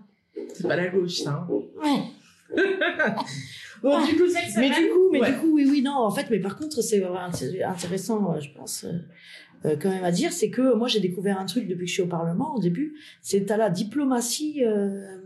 C'est 0.54 0.68
pas 0.68 0.76
la 0.76 0.88
gauche, 0.90 1.14
ça. 1.22 1.32
hein. 1.32 1.48
Ouais. 1.50 2.04
Bon, 3.84 4.04
du 4.04 4.16
coup, 4.16 4.28
cette 4.28 4.46
Mais 4.58 4.70
semaine- 4.72 4.74
du 4.74 4.90
coup, 4.90 5.10
mais 5.12 5.20
Ouais. 5.22 5.32
du 5.34 5.38
coup, 5.38 5.52
oui, 5.54 5.68
oui, 5.70 5.82
non. 5.84 5.92
En 5.98 6.10
fait, 6.10 6.28
mais 6.32 6.40
par 6.40 6.58
contre, 6.58 6.82
c'est 6.82 7.00
vraiment 7.00 7.20
inté- 7.30 7.64
intéressant, 7.64 8.34
euh, 8.34 8.40
je 8.40 8.50
pense, 8.52 8.86
euh, 9.66 9.76
quand 9.80 9.90
même 9.90 10.04
à 10.04 10.12
dire, 10.12 10.32
c'est 10.32 10.50
que 10.50 10.76
moi, 10.76 10.88
j'ai 10.88 11.00
découvert 11.00 11.40
un 11.40 11.46
truc 11.46 11.68
depuis 11.68 11.86
que 11.86 11.90
je 11.90 11.94
suis 11.94 12.04
au 12.04 12.08
Parlement, 12.08 12.56
au 12.56 12.60
début, 12.60 12.96
c'est 13.22 13.50
à 13.52 13.58
la 13.58 13.70
diplomatie 13.70 14.64
euh, 14.64 15.18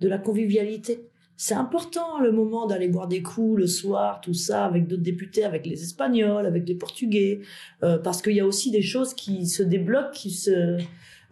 de 0.00 0.08
la 0.08 0.18
convivialité. 0.18 1.08
C'est 1.38 1.54
important 1.54 2.18
le 2.20 2.32
moment 2.32 2.66
d'aller 2.66 2.88
boire 2.88 3.08
des 3.08 3.22
coups 3.22 3.58
le 3.58 3.66
soir, 3.66 4.20
tout 4.20 4.34
ça, 4.34 4.64
avec 4.64 4.86
d'autres 4.86 5.02
députés, 5.02 5.44
avec 5.44 5.66
les 5.66 5.82
Espagnols, 5.82 6.46
avec 6.46 6.66
les 6.66 6.74
Portugais, 6.74 7.40
euh, 7.82 7.98
parce 7.98 8.22
qu'il 8.22 8.32
y 8.32 8.40
a 8.40 8.46
aussi 8.46 8.70
des 8.70 8.82
choses 8.82 9.14
qui 9.14 9.46
se 9.46 9.62
débloquent, 9.62 10.12
qui 10.12 10.30
se 10.30 10.78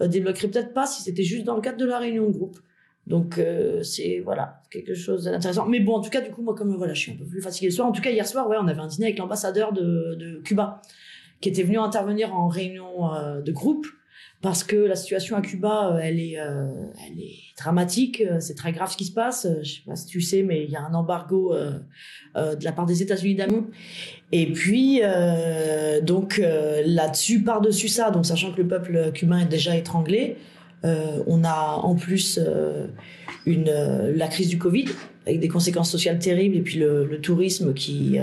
débloqueraient 0.01 0.49
peut-être 0.49 0.75
pas 0.75 0.87
si 0.87 1.03
c'était 1.03 1.23
juste 1.23 1.45
dans 1.45 1.55
le 1.55 1.63
cadre 1.63 1.79
de 1.79 1.87
la 1.87 1.99
réunion 1.99 2.27
de 2.27 2.33
groupe. 2.33 2.59
Donc 3.07 3.39
c'est 3.83 4.21
voilà 4.25 4.63
quelque 4.71 4.95
chose 4.95 5.25
d'intéressant. 5.25 5.67
Mais 5.67 5.81
bon, 5.81 5.95
en 5.95 6.01
tout 6.01 6.09
cas, 6.09 6.23
du 6.23 6.31
coup, 6.31 6.43
moi 6.43 6.55
comme 6.55 6.75
voilà, 6.75 6.95
je 6.95 7.01
suis 7.01 7.13
un 7.13 7.17
peu 7.17 7.25
plus 7.25 7.43
fatiguée 7.43 7.67
le 7.67 7.73
soir. 7.73 7.87
En 7.87 7.93
tout 7.93 8.01
cas, 8.01 8.11
hier 8.11 8.27
soir, 8.27 8.49
ouais, 8.49 8.57
on 8.59 8.67
avait 8.67 8.81
un 8.81 8.87
dîner 8.87 9.09
avec 9.09 9.19
l'ambassadeur 9.19 9.75
de, 9.75 10.15
de 10.19 10.41
Cuba 10.43 10.81
qui 11.41 11.49
était 11.49 11.63
venu 11.63 11.79
intervenir 11.79 12.35
en 12.35 12.49
réunion 12.49 13.13
euh, 13.13 13.41
de 13.43 13.53
groupe 13.53 13.87
parce 14.41 14.63
que 14.63 14.77
la 14.77 14.97
situation 14.97 15.37
à 15.37 15.41
Cuba, 15.41 15.93
euh, 15.93 16.01
elle 16.03 16.21
est, 16.21 16.39
euh, 16.39 16.69
elle 17.07 17.19
est 17.19 17.39
dramatique. 17.59 18.23
C'est 18.41 18.55
très 18.55 18.73
grave 18.73 18.91
ce 18.91 18.97
qui 18.97 19.05
se 19.07 19.13
passe. 19.13 19.47
Je 19.63 19.75
sais 19.75 19.81
pas 19.87 19.97
si 19.97 20.07
tu 20.07 20.21
sais, 20.21 20.43
mais 20.43 20.65
il 20.65 20.71
y 20.71 20.77
a 20.77 20.83
un 20.83 20.93
embargo 20.95 21.55
de 22.35 22.65
la 22.65 22.73
part 22.73 22.85
des 22.85 23.03
États-Unis 23.03 23.37
d'Amérique. 23.37 23.67
Et 24.33 24.47
puis, 24.53 25.01
donc 26.03 26.43
là-dessus, 26.85 27.43
par-dessus 27.43 27.89
ça, 27.89 28.11
donc 28.11 28.27
sachant 28.27 28.53
que 28.53 28.61
le 28.61 28.69
peuple 28.69 29.13
cubain 29.13 29.41
est 29.41 29.49
déjà 29.49 29.77
étranglé, 29.77 30.37
on 30.83 31.45
a 31.45 31.79
en 31.83 31.95
plus 31.95 32.41
une, 33.47 33.73
la 34.15 34.29
crise 34.29 34.49
du 34.49 34.59
Covid 34.59 34.87
avec 35.27 35.41
des 35.41 35.49
conséquences 35.49 35.91
sociales 35.91 36.19
terribles 36.19 36.57
et 36.57 36.63
puis 36.63 36.79
le, 36.79 37.19
tourisme 37.23 37.73
qui 37.73 38.19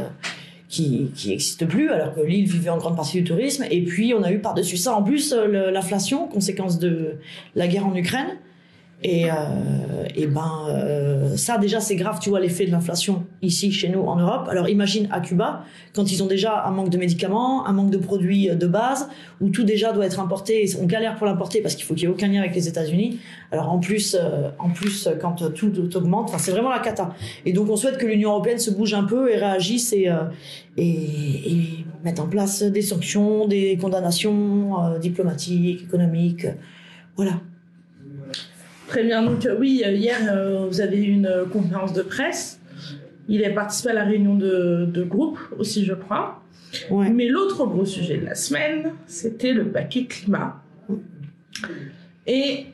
qui 0.72 1.12
qui 1.14 1.38
plus 1.68 1.90
alors 1.90 2.16
que 2.16 2.22
l'île 2.22 2.48
vivait 2.48 2.70
en 2.70 2.78
grande 2.78 2.96
partie 2.96 3.18
du 3.18 3.24
tourisme. 3.24 3.66
Et 3.70 3.84
puis 3.84 4.14
on 4.16 4.24
a 4.24 4.32
eu 4.32 4.40
par-dessus 4.40 4.78
ça 4.78 4.96
en 4.96 5.04
plus 5.04 5.34
euh, 5.34 5.70
l'inflation 5.70 6.28
conséquence 6.28 6.80
de 6.80 7.18
la 7.56 7.68
guerre 7.68 7.86
en 7.86 7.96
Ukraine 7.96 8.38
et, 9.04 9.32
euh, 9.32 9.36
et 10.16 10.28
ben 10.28 10.68
euh, 10.70 11.36
ça 11.36 11.58
déjà 11.58 11.80
c'est 11.80 11.96
grave 11.96 12.20
tu 12.20 12.30
vois 12.30 12.40
l'effet 12.40 12.66
de 12.66 12.72
l'inflation 12.72 13.26
ici 13.42 13.72
chez 13.72 13.90
nous 13.90 14.02
en 14.02 14.16
Europe. 14.18 14.48
Alors 14.50 14.70
imagine 14.70 15.08
à 15.12 15.22
Cuba 15.22 15.64
quand 15.94 16.12
ils 16.12 16.22
ont 16.24 16.28
déjà 16.28 16.66
un 16.66 16.72
manque 16.72 16.90
de 16.90 16.98
médicaments 16.98 17.66
un 17.66 17.74
manque 17.74 17.90
de 17.90 17.98
produits 17.98 18.50
de 18.50 18.68
base 18.68 19.10
où 19.40 19.50
tout 19.50 19.64
déjà 19.64 19.92
doit 19.92 20.06
être 20.06 20.20
importé 20.20 20.66
on 20.80 20.86
galère 20.86 21.16
pour 21.16 21.26
l'importer 21.26 21.62
parce 21.62 21.76
qu'il 21.76 21.86
faut 21.86 21.94
qu'il 21.94 22.04
y 22.04 22.06
ait 22.06 22.14
aucun 22.14 22.28
lien 22.28 22.42
avec 22.42 22.56
les 22.56 22.68
États-Unis. 22.68 23.20
Alors 23.52 23.72
en 23.72 23.80
plus 23.80 24.16
euh, 24.20 24.50
en 24.60 24.70
plus 24.70 25.08
euh, 25.08 25.16
quand 25.20 25.52
tout, 25.54 25.96
augmente 25.96 26.30
enfin 26.30 26.38
c'est 26.38 26.52
vraiment 26.52 26.70
la 26.70 26.80
cata. 26.80 27.14
Et 27.46 27.54
donc 27.54 27.70
on 27.70 27.76
souhaite 27.76 27.98
que 27.98 28.06
l'Union 28.06 28.32
européenne 28.32 28.60
se 28.60 28.72
bouge 28.72 28.94
un 28.94 29.04
peu 29.04 29.32
et 29.32 29.38
réagisse 29.38 29.94
et 29.94 30.08
euh, 30.08 30.26
et, 30.78 30.84
et 30.84 31.86
mette 32.04 32.20
en 32.20 32.28
place 32.28 32.64
des 32.64 32.82
sanctions 32.82 33.48
des 33.48 33.78
condamnations 33.78 34.84
euh, 34.84 35.00
diplomatiques 35.00 35.84
économiques 35.84 36.48
voilà 37.18 37.34
Très 38.92 39.06
bien. 39.06 39.24
Donc, 39.24 39.46
euh, 39.46 39.56
oui, 39.58 39.84
euh, 39.86 39.94
hier, 39.94 40.18
euh, 40.30 40.68
vous 40.68 40.82
avez 40.82 41.02
eu 41.02 41.12
une 41.14 41.46
conférence 41.54 41.94
de 41.94 42.02
presse. 42.02 42.60
Il 43.30 43.42
a 43.46 43.50
participé 43.52 43.92
à 43.92 43.94
la 43.94 44.04
réunion 44.04 44.36
de, 44.36 44.86
de 44.86 45.04
groupe 45.04 45.40
aussi, 45.58 45.86
je 45.86 45.94
crois. 45.94 46.44
ouais 46.90 47.10
Mais 47.10 47.30
l'autre 47.30 47.66
gros 47.68 47.86
sujet 47.86 48.18
de 48.18 48.26
la 48.26 48.36
semaine, 48.36 48.92
c'était 49.08 49.54
le 49.54 49.70
paquet 49.70 50.08
climat. 50.08 50.62
Et 52.28 52.66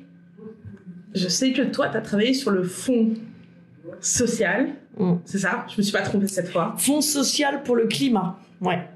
je 1.13 1.27
sais 1.27 1.53
que 1.53 1.61
toi, 1.61 1.87
tu 1.89 1.97
as 1.97 2.01
travaillé 2.01 2.33
sur 2.33 2.49
le 2.49 2.63
fonds 2.63 3.13
social. 4.01 4.69
Mm. 4.97 5.17
C'est 5.23 5.37
ça? 5.37 5.67
Je 5.69 5.75
me 5.77 5.83
suis 5.83 5.93
pas 5.93 6.01
trompée 6.01 6.27
cette 6.27 6.49
fois. 6.49 6.73
fonds 6.79 7.01
social 7.01 7.61
pour 7.61 7.75
le 7.75 7.85
climat 7.85 8.39
ouais 8.59 8.89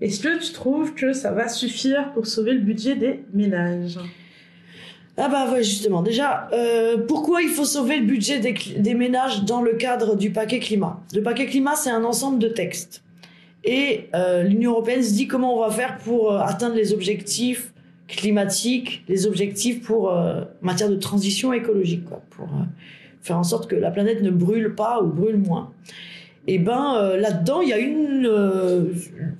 Est-ce 0.00 0.20
que 0.20 0.42
tu 0.42 0.50
trouves 0.54 0.94
que 0.94 1.12
ça 1.12 1.30
va 1.30 1.46
suffire 1.46 2.10
pour 2.14 2.26
sauver 2.26 2.54
le 2.54 2.60
budget 2.60 2.96
des 2.96 3.20
ménages? 3.34 3.98
Ah 5.18 5.28
bah 5.28 5.50
ouais, 5.52 5.64
justement. 5.64 6.02
Déjà, 6.02 6.48
euh, 6.52 6.96
pourquoi 6.96 7.42
il 7.42 7.48
faut 7.48 7.64
sauver 7.64 7.98
le 7.98 8.06
budget 8.06 8.38
des, 8.38 8.94
ménages 8.94 9.44
dans 9.44 9.62
le 9.62 9.72
cadre 9.72 10.16
du 10.16 10.30
paquet 10.30 10.60
climat? 10.60 11.00
Le 11.14 11.22
paquet 11.22 11.46
climat, 11.46 11.74
c'est 11.74 11.90
un 11.90 12.04
ensemble 12.04 12.38
de 12.38 12.48
textes. 12.48 13.02
Et 13.64 14.08
euh, 14.14 14.44
l'Union 14.44 14.72
européenne 14.72 15.02
se 15.02 15.12
dit 15.12 15.26
comment 15.26 15.56
on 15.56 15.60
va 15.60 15.70
faire 15.70 15.98
pour 15.98 16.32
euh, 16.32 16.38
atteindre 16.38 16.76
les 16.76 16.92
objectifs 16.92 17.72
climatiques, 18.06 19.04
les 19.08 19.26
objectifs 19.26 19.82
pour 19.82 20.10
matière 20.62 20.88
de 20.88 20.96
transition 20.96 21.52
écologique, 21.52 22.06
quoi, 22.06 22.22
pour 22.30 22.48
faire 23.20 23.36
en 23.36 23.42
sorte 23.42 23.68
que 23.68 23.76
la 23.76 23.90
planète 23.90 24.22
ne 24.22 24.30
brûle 24.30 24.74
pas 24.74 25.02
ou 25.02 25.08
brûle 25.08 25.36
moins. 25.36 25.72
Et 26.48 26.58
ben 26.58 26.94
euh, 26.96 27.18
là-dedans, 27.18 27.60
il 27.60 27.68
y 27.68 27.74
a 27.74 27.78
une 27.78 28.26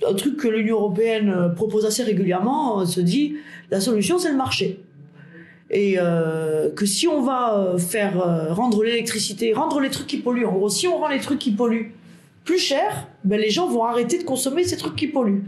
un 0.07 0.15
truc 0.15 0.37
que 0.37 0.47
l'Union 0.47 0.77
européenne 0.77 1.53
propose 1.57 1.87
assez 1.87 2.03
régulièrement, 2.03 2.81
euh, 2.81 2.85
se 2.85 3.01
dit 3.01 3.37
la 3.71 3.81
solution 3.81 4.19
c'est 4.19 4.31
le 4.31 4.37
marché. 4.37 4.81
Et 5.71 5.97
euh, 5.99 6.71
que 6.71 6.87
si 6.87 7.07
on 7.07 7.23
va 7.23 7.59
euh, 7.59 7.79
faire 7.79 8.21
euh, 8.21 8.53
rendre 8.55 8.83
l'électricité, 8.83 9.53
rendre 9.53 9.81
les 9.81 9.91
trucs 9.91 10.07
qui 10.07 10.19
polluent, 10.19 10.47
en 10.47 10.53
gros, 10.53 10.71
si 10.71 10.89
on 10.89 10.99
rend 10.99 11.09
les 11.09 11.21
trucs 11.21 11.39
qui 11.39 11.51
polluent 11.51 11.93
plus 12.45 12.59
cher, 12.59 13.09
ben 13.25 13.39
les 13.39 13.51
gens 13.51 13.69
vont 13.69 13.85
arrêter 13.85 14.19
de 14.19 14.25
consommer 14.25 14.65
ces 14.65 14.79
trucs 14.79 14.97
qui 14.97 15.09
polluent. 15.09 15.45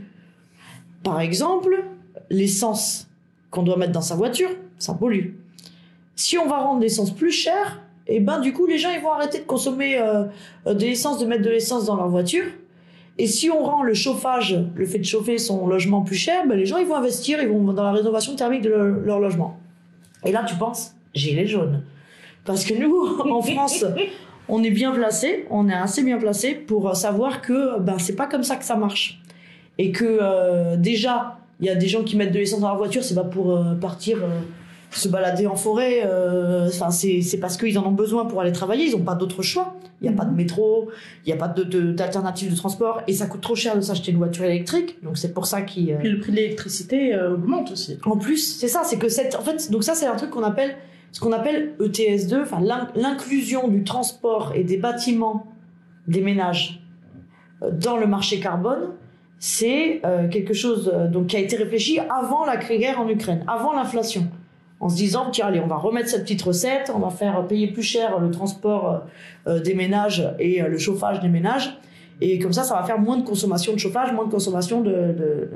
Par 1.02 1.20
exemple, 1.20 1.84
l'essence 2.28 3.08
qu'on 3.50 3.62
doit 3.62 3.78
mettre 3.78 3.92
dans 3.92 4.02
sa 4.02 4.14
voiture, 4.14 4.50
ça 4.78 4.92
pollue. 4.94 5.30
Si 6.14 6.36
on 6.36 6.46
va 6.46 6.58
rendre 6.58 6.82
l'essence 6.82 7.10
plus 7.10 7.30
chère, 7.30 7.82
et 8.06 8.20
ben 8.20 8.40
du 8.40 8.52
coup 8.52 8.66
les 8.66 8.76
gens 8.76 8.90
ils 8.90 9.00
vont 9.00 9.12
arrêter 9.12 9.38
de 9.38 9.44
consommer 9.44 9.98
euh, 9.98 10.24
de 10.66 10.80
l'essence, 10.80 11.18
de 11.18 11.26
mettre 11.26 11.42
de 11.42 11.50
l'essence 11.50 11.86
dans 11.86 11.96
leur 11.96 12.08
voiture. 12.08 12.44
Et 13.16 13.26
si 13.26 13.50
on 13.50 13.62
rend 13.62 13.82
le 13.82 13.94
chauffage, 13.94 14.58
le 14.74 14.86
fait 14.86 14.98
de 14.98 15.04
chauffer 15.04 15.38
son 15.38 15.66
logement 15.66 16.02
plus 16.02 16.16
cher, 16.16 16.46
ben 16.46 16.56
les 16.56 16.66
gens 16.66 16.78
ils 16.78 16.86
vont 16.86 16.96
investir, 16.96 17.42
ils 17.42 17.48
vont 17.48 17.72
dans 17.72 17.82
la 17.82 17.92
rénovation 17.92 18.34
thermique 18.36 18.62
de 18.62 18.70
leur 18.70 19.20
logement. 19.20 19.59
Et 20.24 20.32
là 20.32 20.44
tu 20.46 20.54
penses, 20.56 20.94
gilet 21.14 21.46
jaune. 21.46 21.82
Parce 22.44 22.64
que 22.64 22.74
nous, 22.74 23.18
en 23.30 23.42
France, 23.42 23.84
on 24.48 24.62
est 24.62 24.70
bien 24.70 24.92
placé, 24.92 25.46
on 25.50 25.68
est 25.68 25.74
assez 25.74 26.02
bien 26.02 26.18
placé 26.18 26.54
pour 26.54 26.96
savoir 26.96 27.40
que 27.42 27.78
ben 27.80 27.98
c'est 27.98 28.16
pas 28.16 28.26
comme 28.26 28.42
ça 28.42 28.56
que 28.56 28.64
ça 28.64 28.76
marche. 28.76 29.20
Et 29.78 29.92
que 29.92 30.18
euh, 30.20 30.76
déjà, 30.76 31.38
il 31.60 31.66
y 31.66 31.70
a 31.70 31.74
des 31.74 31.86
gens 31.88 32.02
qui 32.02 32.16
mettent 32.16 32.32
de 32.32 32.38
l'essence 32.38 32.60
dans 32.60 32.68
leur 32.68 32.76
voiture, 32.76 33.02
c'est 33.04 33.14
pas 33.14 33.24
pour 33.24 33.52
euh, 33.56 33.74
partir 33.74 34.18
euh, 34.18 34.40
se 34.90 35.08
balader 35.08 35.46
en 35.46 35.56
forêt. 35.56 36.02
euh, 36.04 36.68
Enfin, 36.68 36.90
c'est 36.90 37.38
parce 37.40 37.56
qu'ils 37.56 37.78
en 37.78 37.86
ont 37.86 37.92
besoin 37.92 38.24
pour 38.26 38.40
aller 38.40 38.52
travailler. 38.52 38.84
Ils 38.86 38.96
ont 38.96 39.02
pas 39.04 39.14
d'autre 39.14 39.42
choix. 39.42 39.74
Il 40.02 40.06
y 40.06 40.08
a 40.08 40.16
pas 40.16 40.24
de 40.24 40.34
métro, 40.34 40.90
il 41.26 41.28
y 41.28 41.32
a 41.32 41.36
pas 41.36 41.48
de- 41.48 41.62
de- 41.62 41.92
d'alternative 41.92 42.50
de, 42.50 42.56
transport, 42.56 43.02
et 43.06 43.12
ça 43.12 43.26
coûte 43.26 43.40
trop 43.42 43.54
cher 43.54 43.76
de 43.76 43.80
s'acheter 43.82 44.12
une 44.12 44.18
voiture 44.18 44.44
électrique. 44.44 44.96
Donc 45.02 45.18
c'est 45.18 45.34
pour 45.34 45.46
ça 45.46 45.62
qu'ils. 45.62 45.92
euh, 45.92 45.96
Puis 45.98 46.08
le 46.10 46.20
prix 46.20 46.32
de 46.32 46.36
l'électricité 46.36 47.14
euh, 47.14 47.34
augmente 47.34 47.72
aussi. 47.72 47.98
en 48.06 48.16
plus, 48.16 48.56
c'est 48.58 48.68
ça, 48.68 48.82
c'est 48.84 48.98
que 48.98 49.08
cette, 49.08 49.34
en 49.36 49.42
fait, 49.42 49.70
donc 49.70 49.84
ça 49.84 49.94
c'est 49.94 50.06
un 50.06 50.16
truc 50.16 50.30
qu'on 50.30 50.42
appelle, 50.42 50.76
ce 51.12 51.20
qu'on 51.20 51.32
appelle 51.32 51.74
ETS2, 51.80 52.42
enfin 52.42 52.60
l'in- 52.60 52.88
l'inclusion 52.94 53.68
du 53.68 53.84
transport 53.84 54.52
et 54.54 54.64
des 54.64 54.76
bâtiments 54.78 55.46
des 56.08 56.22
ménages 56.22 56.82
euh, 57.62 57.70
dans 57.70 57.96
le 57.98 58.06
marché 58.06 58.40
carbone. 58.40 58.92
C'est 59.42 60.00
euh, 60.04 60.28
quelque 60.28 60.52
chose 60.54 60.92
donc 61.12 61.28
qui 61.28 61.36
a 61.36 61.40
été 61.40 61.56
réfléchi 61.56 61.98
avant 61.98 62.44
la 62.44 62.56
guerre 62.56 63.00
en 63.00 63.08
Ukraine, 63.08 63.42
avant 63.48 63.72
l'inflation, 63.72 64.26
en 64.80 64.88
se 64.88 64.96
disant 64.96 65.30
tiens 65.30 65.46
allez 65.46 65.60
on 65.60 65.66
va 65.66 65.76
remettre 65.76 66.08
cette 66.08 66.22
petite 66.22 66.42
recette, 66.42 66.90
on 66.94 66.98
va 66.98 67.10
faire 67.10 67.46
payer 67.46 67.68
plus 67.68 67.82
cher 67.82 68.18
le 68.18 68.30
transport 68.30 69.04
euh, 69.46 69.60
des 69.60 69.74
ménages 69.74 70.26
et 70.38 70.62
euh, 70.62 70.68
le 70.68 70.78
chauffage 70.78 71.20
des 71.20 71.28
ménages. 71.28 71.78
Et 72.22 72.38
comme 72.38 72.52
ça, 72.52 72.64
ça 72.64 72.74
va 72.74 72.82
faire 72.82 72.98
moins 72.98 73.16
de 73.16 73.24
consommation 73.24 73.72
de 73.72 73.78
chauffage, 73.78 74.12
moins 74.12 74.26
de 74.26 74.30
consommation 74.30 74.82
de, 74.82 74.90
de, 74.90 75.48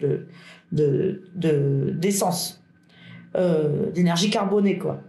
de, 0.00 0.26
de, 0.72 1.22
de- 1.34 1.90
d'essence, 1.92 2.62
euh, 3.36 3.90
d'énergie 3.94 4.28
carbonée, 4.28 4.76
quoi. 4.76 5.00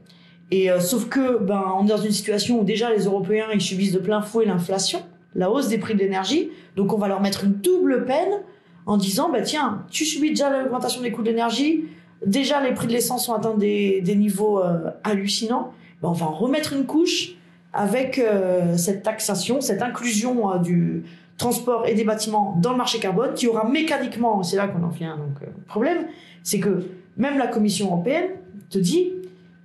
Et 0.51 0.69
sauf 0.79 1.07
que, 1.07 1.37
ben, 1.41 1.63
on 1.77 1.85
est 1.85 1.89
dans 1.89 1.97
une 1.97 2.11
situation 2.11 2.59
où 2.59 2.63
déjà 2.65 2.89
les 2.93 3.05
Européens 3.05 3.47
ils 3.53 3.61
subissent 3.61 3.93
de 3.93 3.99
plein 3.99 4.21
fouet 4.21 4.45
l'inflation, 4.45 4.99
la 5.33 5.49
hausse 5.49 5.69
des 5.69 5.77
prix 5.77 5.93
de 5.93 5.99
l'énergie, 5.99 6.49
donc 6.75 6.91
on 6.93 6.97
va 6.97 7.07
leur 7.07 7.21
mettre 7.21 7.45
une 7.45 7.53
double 7.53 8.05
peine 8.05 8.41
en 8.85 8.97
disant, 8.97 9.29
bah 9.31 9.41
tiens, 9.41 9.85
tu 9.89 10.03
subis 10.05 10.29
déjà 10.29 10.49
l'augmentation 10.49 11.01
des 11.01 11.11
coûts 11.11 11.23
de 11.23 11.29
l'énergie, 11.29 11.85
déjà 12.25 12.61
les 12.61 12.73
prix 12.73 12.87
de 12.87 12.93
l'essence 12.93 13.27
ont 13.29 13.33
atteint 13.33 13.55
des, 13.55 14.03
niveaux 14.15 14.59
euh, 14.59 14.91
hallucinants, 15.03 15.73
ben, 16.01 16.09
on 16.09 16.13
va 16.13 16.27
en 16.27 16.33
remettre 16.33 16.73
une 16.73 16.85
couche 16.85 17.35
avec 17.73 18.19
euh, 18.19 18.75
cette 18.77 19.03
taxation, 19.03 19.61
cette 19.61 19.81
inclusion 19.81 20.51
euh, 20.51 20.57
du 20.57 21.03
transport 21.37 21.87
et 21.87 21.95
des 21.95 22.03
bâtiments 22.03 22.57
dans 22.61 22.71
le 22.71 22.77
marché 22.77 22.99
carbone, 22.99 23.33
qui 23.33 23.47
aura 23.47 23.67
mécaniquement, 23.67 24.43
c'est 24.43 24.57
là 24.57 24.67
qu'on 24.67 24.83
en 24.83 24.89
vient 24.89 25.17
donc 25.17 25.49
problème, 25.67 26.05
c'est 26.43 26.59
que 26.59 26.85
même 27.17 27.37
la 27.37 27.47
Commission 27.47 27.87
européenne 27.87 28.31
te 28.69 28.77
dit, 28.77 29.11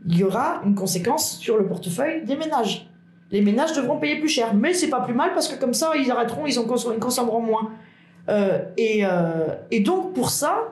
il 0.09 0.17
y 0.17 0.25
aura 0.25 0.63
une 0.65 0.75
conséquence 0.75 1.39
sur 1.39 1.59
le 1.59 1.67
portefeuille 1.67 2.25
des 2.25 2.37
ménages. 2.37 2.89
Les 3.33 3.41
ménages 3.41 3.73
devront 3.73 3.99
payer 3.99 4.21
plus 4.21 4.29
cher, 4.29 4.55
mais 4.55 4.73
c'est 4.73 4.89
pas 4.89 5.01
plus 5.01 5.15
mal 5.15 5.33
parce 5.35 5.49
que 5.49 5.59
comme 5.59 5.75
ça 5.75 5.93
ils 5.97 6.11
arrêteront, 6.11 6.47
ils, 6.47 6.57
consommeront 7.01 7.41
moins. 7.41 7.73
Et 8.79 9.81
donc 9.81 10.15
pour 10.15 10.31
ça, 10.31 10.69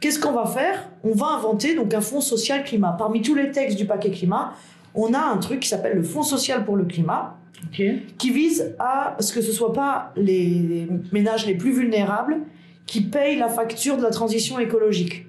qu'est-ce 0.00 0.18
qu'on 0.18 0.32
va 0.32 0.46
faire? 0.46 0.88
On 1.04 1.14
va 1.14 1.26
inventer 1.36 1.74
donc 1.74 1.94
un 1.94 2.00
fonds 2.00 2.20
social 2.20 2.64
climat. 2.64 2.94
Parmi 2.98 3.22
tous 3.22 3.34
les 3.34 3.50
textes 3.50 3.78
du 3.78 3.86
paquet 3.86 4.10
climat, 4.10 4.54
on 4.94 5.14
a 5.14 5.20
un 5.20 5.36
truc 5.36 5.60
qui 5.60 5.68
s'appelle 5.68 5.96
le 5.96 6.02
fonds 6.02 6.22
social 6.22 6.64
pour 6.64 6.76
le 6.76 6.84
climat, 6.84 7.36
qui 8.18 8.30
vise 8.30 8.74
à 8.78 9.16
ce 9.20 9.32
que 9.32 9.42
ce 9.42 9.52
soit 9.52 9.72
pas 9.72 10.12
les 10.16 10.88
ménages 11.12 11.46
les 11.46 11.54
plus 11.54 11.72
vulnérables 11.72 12.38
qui 12.86 13.02
payent 13.02 13.36
la 13.36 13.48
facture 13.48 13.96
de 13.98 14.02
la 14.02 14.10
transition 14.10 14.58
écologique. 14.58 15.26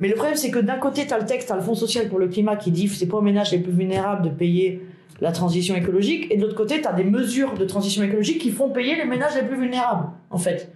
Mais 0.00 0.08
le 0.08 0.14
problème, 0.14 0.36
c'est 0.36 0.50
que 0.50 0.60
d'un 0.60 0.78
côté, 0.78 1.06
tu 1.06 1.12
as 1.12 1.18
le 1.18 1.26
texte, 1.26 1.48
tu 1.48 1.52
as 1.52 1.56
le 1.56 1.62
Fonds 1.62 1.74
social 1.74 2.08
pour 2.08 2.18
le 2.18 2.28
climat 2.28 2.56
qui 2.56 2.70
dit 2.70 2.88
c'est 2.88 3.06
pas 3.06 3.18
aux 3.18 3.22
ménages 3.22 3.52
les 3.52 3.58
plus 3.58 3.72
vulnérables 3.72 4.22
de 4.22 4.30
payer 4.30 4.86
la 5.20 5.30
transition 5.30 5.76
écologique, 5.76 6.26
et 6.30 6.36
de 6.36 6.42
l'autre 6.42 6.56
côté, 6.56 6.80
tu 6.80 6.88
as 6.88 6.92
des 6.92 7.04
mesures 7.04 7.54
de 7.54 7.64
transition 7.64 8.02
écologique 8.02 8.38
qui 8.38 8.50
font 8.50 8.70
payer 8.70 8.96
les 8.96 9.04
ménages 9.04 9.36
les 9.36 9.42
plus 9.42 9.56
vulnérables, 9.56 10.08
en 10.30 10.38
fait. 10.38 10.72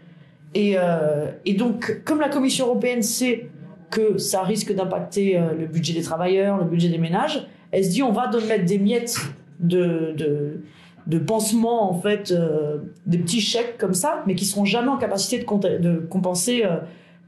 Et, 0.54 0.74
euh, 0.76 1.30
et 1.44 1.54
donc, 1.54 2.02
comme 2.04 2.20
la 2.20 2.28
Commission 2.28 2.66
européenne 2.66 3.02
sait 3.02 3.48
que 3.90 4.18
ça 4.18 4.42
risque 4.42 4.74
d'impacter 4.74 5.38
euh, 5.38 5.54
le 5.58 5.66
budget 5.66 5.94
des 5.94 6.02
travailleurs, 6.02 6.58
le 6.58 6.64
budget 6.64 6.88
des 6.88 6.98
ménages, 6.98 7.46
elle 7.70 7.84
se 7.84 7.90
dit 7.90 8.02
on 8.02 8.12
va 8.12 8.26
donner 8.26 8.46
mettre 8.46 8.64
des 8.64 8.78
miettes 8.78 9.16
de, 9.60 10.14
de, 10.16 10.60
de 11.06 11.18
pansements, 11.18 11.90
en 11.90 12.00
fait, 12.00 12.30
euh, 12.30 12.78
des 13.06 13.18
petits 13.18 13.40
chèques 13.40 13.76
comme 13.78 13.94
ça, 13.94 14.22
mais 14.26 14.34
qui 14.34 14.44
seront 14.44 14.64
jamais 14.64 14.88
en 14.88 14.98
capacité 14.98 15.38
de, 15.38 15.96
compenser 16.08 16.64
euh, 16.64 16.76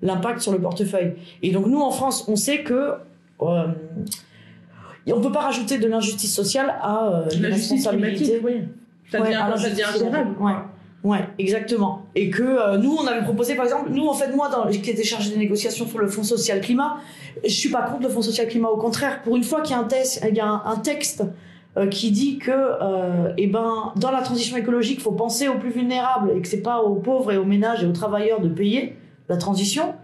l'impact 0.03 0.41
sur 0.41 0.53
le 0.53 0.61
portefeuille. 0.61 1.15
Et 1.43 1.51
donc 1.51 1.67
nous 1.67 1.81
en 1.81 1.91
France, 1.91 2.27
on 2.29 2.37
sait 2.37 2.63
que 2.63 2.95
on 5.13 5.21
peut 5.21 5.33
pas 5.33 5.41
rajouter 5.41 5.79
de 5.79 5.89
l'injustice 5.89 6.35
sociale 6.35 6.75
à 6.81 7.25
La 7.41 7.49
responsabilité. 7.49 8.41
oui. 8.43 8.63
Ouais, 9.13 9.35
à 9.35 9.57
ça 9.57 9.69
Ouais. 11.03 11.27
Exactement. 11.39 12.07
Et 12.15 12.29
que 12.31 12.43
euh, 12.43 12.77
nous, 12.77 12.95
on 12.95 13.07
avait 13.07 13.23
proposé, 13.23 13.55
par 13.55 13.65
exemple, 13.65 13.91
nous, 13.91 14.07
en 14.07 14.13
fait, 14.13 14.35
moi, 14.35 14.49
dans, 14.51 14.67
qui 14.69 14.91
était 14.91 15.05
chargé 15.05 15.31
des 15.31 15.39
négociations 15.39 15.87
sur 15.87 15.99
le 15.99 16.09
Fonds 16.09 16.23
social 16.23 16.61
climat, 16.61 16.99
je 17.43 17.51
suis 17.51 17.71
pas 17.71 17.83
contre 17.83 18.03
le 18.03 18.09
Fonds 18.11 18.23
social 18.23 18.49
climat. 18.49 18.69
Au 18.69 18.77
contraire, 18.77 19.23
pour 19.23 19.37
une 19.37 19.45
fois 19.45 19.63
qu'il 19.63 19.75
y 19.75 19.79
a 19.79 19.83
un, 19.83 19.89
il 20.29 20.35
y 20.35 20.41
a 20.41 20.63
un, 20.65 20.77
texte 20.77 21.25
euh, 21.77 21.87
qui 21.87 22.11
dit 22.11 22.39
que, 22.39 22.51
euh, 22.51 23.33
eh 23.39 23.47
ben, 23.47 23.93
dans 23.97 24.11
la 24.11 24.21
transition 24.21 24.57
écologique, 24.59 25.01
faut 25.01 25.13
penser 25.13 25.49
aux 25.49 25.59
plus 25.59 25.71
vulnérables 25.71 26.33
et 26.37 26.43
que 26.43 26.49
c'est 26.49 26.63
pas 26.63 26.83
aux 26.83 26.97
pauvres 26.97 27.33
et 27.33 27.39
aux 27.39 27.47
ménages 27.47 27.83
et 27.83 27.87
aux 27.87 27.93
travailleurs 27.93 28.41
de 28.41 28.49
payer 28.49 28.97
la 29.29 29.37
transition. 29.37 29.95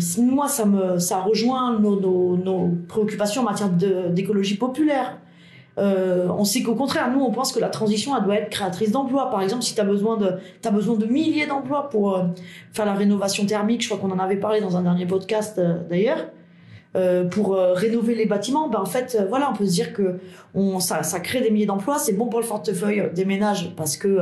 Si- 0.00 0.20
moi, 0.20 0.48
ça 0.48 0.64
me, 0.64 0.98
ça 0.98 1.20
rejoint 1.20 1.78
nos, 1.78 2.70
préoccupations 2.88 3.42
en 3.42 3.44
matière 3.44 3.68
d'écologie 3.68 4.56
populaire. 4.56 5.16
Euh, 5.76 6.28
on 6.28 6.44
sait 6.44 6.62
qu'au 6.62 6.74
contraire, 6.74 7.10
nous, 7.10 7.20
on 7.20 7.32
pense 7.32 7.52
que 7.52 7.58
la 7.58 7.68
transition, 7.68 8.16
elle 8.16 8.24
doit 8.24 8.36
être 8.36 8.50
créatrice 8.50 8.92
d'emplois. 8.92 9.30
Par 9.30 9.42
exemple, 9.42 9.62
si 9.62 9.74
tu 9.74 9.80
as 9.80 9.84
besoin 9.84 10.16
de, 10.16 10.34
t'as 10.62 10.70
besoin 10.70 10.96
de 10.96 11.06
milliers 11.06 11.46
d'emplois 11.46 11.88
pour 11.88 12.16
euh, 12.16 12.24
faire 12.72 12.86
la 12.86 12.94
rénovation 12.94 13.44
thermique, 13.44 13.82
je 13.82 13.88
crois 13.88 13.98
qu'on 13.98 14.14
en 14.14 14.18
avait 14.18 14.36
parlé 14.36 14.60
dans 14.60 14.76
un 14.76 14.82
dernier 14.82 15.06
podcast 15.06 15.58
euh, 15.58 15.78
d'ailleurs, 15.88 16.28
euh, 16.96 17.24
pour 17.24 17.54
euh, 17.54 17.72
rénover 17.72 18.14
les 18.14 18.26
bâtiments, 18.26 18.68
ben, 18.68 18.80
en 18.80 18.86
fait, 18.86 19.20
voilà, 19.28 19.50
on 19.50 19.56
peut 19.56 19.66
se 19.66 19.72
dire 19.72 19.92
que 19.92 20.20
on, 20.54 20.78
ça, 20.78 21.02
ça 21.02 21.18
crée 21.18 21.40
des 21.40 21.50
milliers 21.50 21.66
d'emplois, 21.66 21.98
c'est 21.98 22.12
bon 22.12 22.26
pour 22.26 22.40
le 22.40 22.46
portefeuille 22.46 23.10
des 23.12 23.24
ménages 23.24 23.72
parce 23.76 23.96
que 23.96 24.18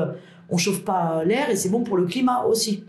on 0.49 0.57
chauffe 0.57 0.85
pas 0.85 1.23
l'air 1.25 1.51
et 1.51 1.57
c'est 1.57 1.69
bon 1.69 1.83
pour 1.83 1.99
le 1.99 2.07
climat 2.07 2.45
aussi. 2.45 2.85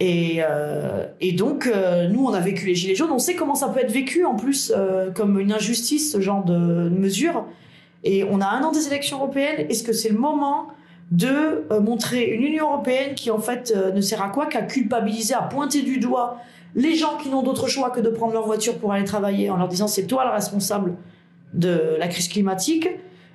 Et, 0.00 0.38
euh, 0.40 1.06
et 1.20 1.32
donc, 1.32 1.66
euh, 1.66 2.08
nous, 2.08 2.24
on 2.24 2.32
a 2.32 2.40
vécu 2.40 2.66
les 2.66 2.74
Gilets 2.74 2.94
jaunes. 2.94 3.10
On 3.12 3.18
sait 3.18 3.34
comment 3.34 3.54
ça 3.54 3.68
peut 3.68 3.80
être 3.80 3.92
vécu, 3.92 4.24
en 4.24 4.34
plus, 4.34 4.72
euh, 4.74 5.10
comme 5.10 5.38
une 5.38 5.52
injustice, 5.52 6.12
ce 6.12 6.20
genre 6.20 6.42
de 6.42 6.88
mesure. 6.88 7.44
Et 8.02 8.24
on 8.24 8.40
a 8.40 8.46
un 8.46 8.62
an 8.62 8.72
des 8.72 8.86
élections 8.86 9.18
européennes. 9.18 9.66
Est-ce 9.68 9.84
que 9.84 9.92
c'est 9.92 10.08
le 10.08 10.18
moment 10.18 10.68
de 11.10 11.64
montrer 11.80 12.30
une 12.30 12.42
Union 12.42 12.70
européenne 12.72 13.14
qui, 13.14 13.30
en 13.30 13.40
fait, 13.40 13.74
ne 13.94 14.00
sert 14.00 14.22
à 14.22 14.28
quoi 14.28 14.46
qu'à 14.46 14.62
culpabiliser, 14.62 15.34
à 15.34 15.42
pointer 15.42 15.82
du 15.82 15.98
doigt 15.98 16.38
les 16.76 16.94
gens 16.94 17.16
qui 17.16 17.28
n'ont 17.28 17.42
d'autre 17.42 17.68
choix 17.68 17.90
que 17.90 18.00
de 18.00 18.08
prendre 18.08 18.32
leur 18.32 18.46
voiture 18.46 18.78
pour 18.78 18.92
aller 18.92 19.04
travailler 19.04 19.50
en 19.50 19.56
leur 19.56 19.66
disant 19.66 19.88
c'est 19.88 20.06
toi 20.06 20.24
le 20.24 20.30
responsable 20.30 20.94
de 21.52 21.96
la 21.98 22.06
crise 22.06 22.28
climatique 22.28 22.88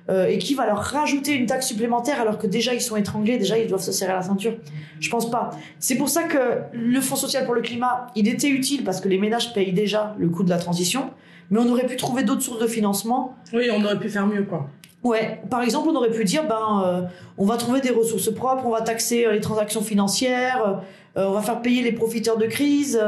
euh, 0.08 0.26
et 0.26 0.38
qui 0.38 0.54
va 0.54 0.66
leur 0.66 0.78
rajouter 0.78 1.32
une 1.32 1.46
taxe 1.46 1.66
supplémentaire 1.66 2.20
alors 2.20 2.38
que 2.38 2.46
déjà 2.46 2.74
ils 2.74 2.80
sont 2.80 2.96
étranglés, 2.96 3.38
déjà 3.38 3.58
ils 3.58 3.66
doivent 3.66 3.82
se 3.82 3.92
serrer 3.92 4.12
la 4.12 4.22
ceinture. 4.22 4.54
Je 5.00 5.10
pense 5.10 5.30
pas. 5.30 5.50
C'est 5.78 5.96
pour 5.96 6.08
ça 6.08 6.24
que 6.24 6.62
le 6.72 7.00
Fonds 7.00 7.16
social 7.16 7.44
pour 7.44 7.54
le 7.54 7.62
climat, 7.62 8.06
il 8.14 8.28
était 8.28 8.48
utile 8.48 8.84
parce 8.84 9.00
que 9.00 9.08
les 9.08 9.18
ménages 9.18 9.52
payent 9.52 9.72
déjà 9.72 10.14
le 10.18 10.28
coût 10.28 10.42
de 10.42 10.50
la 10.50 10.58
transition, 10.58 11.10
mais 11.50 11.60
on 11.60 11.68
aurait 11.70 11.86
pu 11.86 11.96
trouver 11.96 12.22
d'autres 12.22 12.42
sources 12.42 12.60
de 12.60 12.66
financement. 12.66 13.36
Oui, 13.52 13.68
on 13.72 13.84
aurait 13.84 13.98
pu 13.98 14.08
faire 14.08 14.26
mieux, 14.26 14.44
quoi. 14.44 14.68
Ouais, 15.06 15.40
par 15.50 15.62
exemple, 15.62 15.88
on 15.90 15.94
aurait 15.94 16.10
pu 16.10 16.24
dire, 16.24 16.48
ben, 16.48 16.82
euh, 16.84 17.02
on 17.38 17.44
va 17.44 17.56
trouver 17.56 17.80
des 17.80 17.90
ressources 17.90 18.32
propres, 18.34 18.66
on 18.66 18.70
va 18.70 18.80
taxer 18.80 19.24
euh, 19.24 19.32
les 19.32 19.40
transactions 19.40 19.82
financières, 19.82 20.82
euh, 21.16 21.26
on 21.26 21.30
va 21.30 21.42
faire 21.42 21.62
payer 21.62 21.82
les 21.82 21.92
profiteurs 21.92 22.36
de 22.36 22.46
crise 22.46 23.00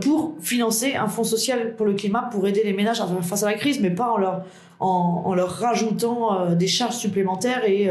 pour 0.00 0.36
financer 0.40 0.94
un 0.94 1.08
fonds 1.08 1.24
social 1.24 1.74
pour 1.74 1.86
le 1.86 1.94
climat, 1.94 2.28
pour 2.30 2.46
aider 2.46 2.62
les 2.64 2.72
ménages 2.72 3.00
à 3.00 3.06
faire 3.06 3.24
face 3.24 3.42
à 3.42 3.46
la 3.46 3.54
crise, 3.54 3.80
mais 3.80 3.90
pas 3.90 4.10
en 4.10 4.16
leur, 4.16 4.44
en, 4.80 5.34
leur 5.34 5.50
rajoutant 5.50 6.54
des 6.54 6.66
charges 6.66 6.96
supplémentaires 6.96 7.64
et 7.64 7.90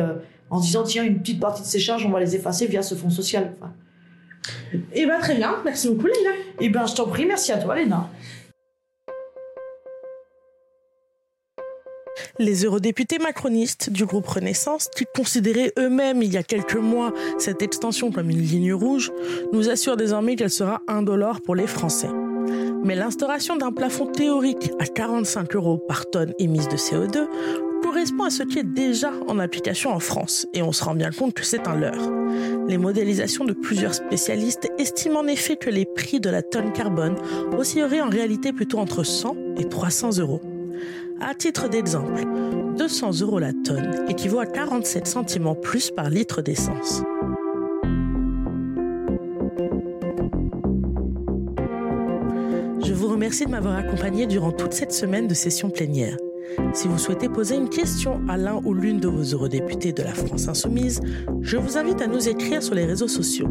en 0.49 0.59
disant, 0.59 0.83
tiens, 0.83 1.03
une 1.03 1.19
petite 1.19 1.39
partie 1.39 1.61
de 1.61 1.67
ces 1.67 1.79
charges, 1.79 2.05
on 2.05 2.11
va 2.11 2.19
les 2.19 2.35
effacer 2.35 2.67
via 2.67 2.83
ce 2.83 2.95
fonds 2.95 3.09
social. 3.09 3.53
Eh 4.93 5.05
ben, 5.05 5.19
très 5.19 5.35
bien, 5.35 5.55
merci 5.63 5.89
beaucoup, 5.89 6.07
Léna. 6.07 6.29
Eh 6.59 6.69
ben, 6.69 6.85
je 6.85 6.95
t'en 6.95 7.07
prie, 7.07 7.25
merci 7.25 7.51
à 7.51 7.57
toi, 7.57 7.75
Léna. 7.75 8.09
Les 12.39 12.65
eurodéputés 12.65 13.17
macronistes 13.17 13.89
du 13.89 14.05
groupe 14.05 14.27
Renaissance, 14.27 14.89
qui 14.95 15.05
considéraient 15.15 15.73
eux-mêmes 15.79 16.21
il 16.21 16.33
y 16.33 16.37
a 16.37 16.43
quelques 16.43 16.75
mois 16.75 17.13
cette 17.37 17.61
extension 17.61 18.11
comme 18.11 18.29
une 18.29 18.41
ligne 18.41 18.73
rouge, 18.73 19.11
nous 19.53 19.69
assurent 19.69 19.97
désormais 19.97 20.35
qu'elle 20.35 20.49
sera 20.49 20.81
indolore 20.87 21.41
pour 21.41 21.55
les 21.55 21.67
Français. 21.67 22.09
Mais 22.85 22.93
l'instauration 22.93 23.55
d'un 23.55 23.71
plafond 23.71 24.05
théorique 24.05 24.71
à 24.79 24.85
45 24.85 25.55
euros 25.55 25.79
par 25.79 26.05
tonne 26.05 26.33
émise 26.37 26.67
de 26.67 26.77
CO2 26.77 27.27
correspond 27.81 28.25
à 28.25 28.29
ce 28.29 28.43
qui 28.43 28.59
est 28.59 28.63
déjà 28.63 29.11
en 29.27 29.39
application 29.39 29.89
en 29.91 29.99
France, 29.99 30.45
et 30.53 30.61
on 30.61 30.71
se 30.71 30.83
rend 30.83 30.93
bien 30.93 31.09
compte 31.09 31.33
que 31.33 31.43
c'est 31.43 31.67
un 31.67 31.75
leurre. 31.75 32.11
Les 32.67 32.77
modélisations 32.77 33.43
de 33.43 33.53
plusieurs 33.53 33.95
spécialistes 33.95 34.69
estiment 34.77 35.21
en 35.21 35.27
effet 35.27 35.55
que 35.55 35.71
les 35.71 35.85
prix 35.85 36.19
de 36.19 36.29
la 36.29 36.43
tonne 36.43 36.73
carbone 36.73 37.15
oscilleraient 37.57 38.01
en 38.01 38.09
réalité 38.09 38.53
plutôt 38.53 38.77
entre 38.77 39.03
100 39.03 39.35
et 39.57 39.67
300 39.67 40.19
euros. 40.19 40.41
À 41.19 41.33
titre 41.33 41.67
d'exemple, 41.67 42.23
200 42.77 43.21
euros 43.21 43.39
la 43.39 43.53
tonne 43.53 44.05
équivaut 44.09 44.39
à 44.39 44.45
47 44.45 45.07
centimes 45.07 45.47
en 45.47 45.55
plus 45.55 45.89
par 45.89 46.11
litre 46.11 46.43
d'essence. 46.43 47.01
Remercie 53.25 53.45
de 53.45 53.49
m'avoir 53.49 53.77
accompagné 53.77 54.27
durant 54.27 54.51
toute 54.51 54.73
cette 54.73 54.91
semaine 54.91 55.27
de 55.27 55.33
session 55.33 55.71
plénière. 55.71 56.15
Si 56.75 56.87
vous 56.87 56.99
souhaitez 56.99 57.27
poser 57.27 57.55
une 57.55 57.69
question 57.69 58.21
à 58.29 58.37
l'un 58.37 58.61
ou 58.63 58.75
l'une 58.75 58.99
de 58.99 59.07
vos 59.07 59.23
eurodéputés 59.23 59.93
de 59.93 60.03
la 60.03 60.13
France 60.13 60.47
Insoumise, 60.47 61.01
je 61.41 61.57
vous 61.57 61.75
invite 61.75 62.03
à 62.03 62.05
nous 62.05 62.29
écrire 62.29 62.61
sur 62.61 62.75
les 62.75 62.85
réseaux 62.85 63.07
sociaux, 63.07 63.49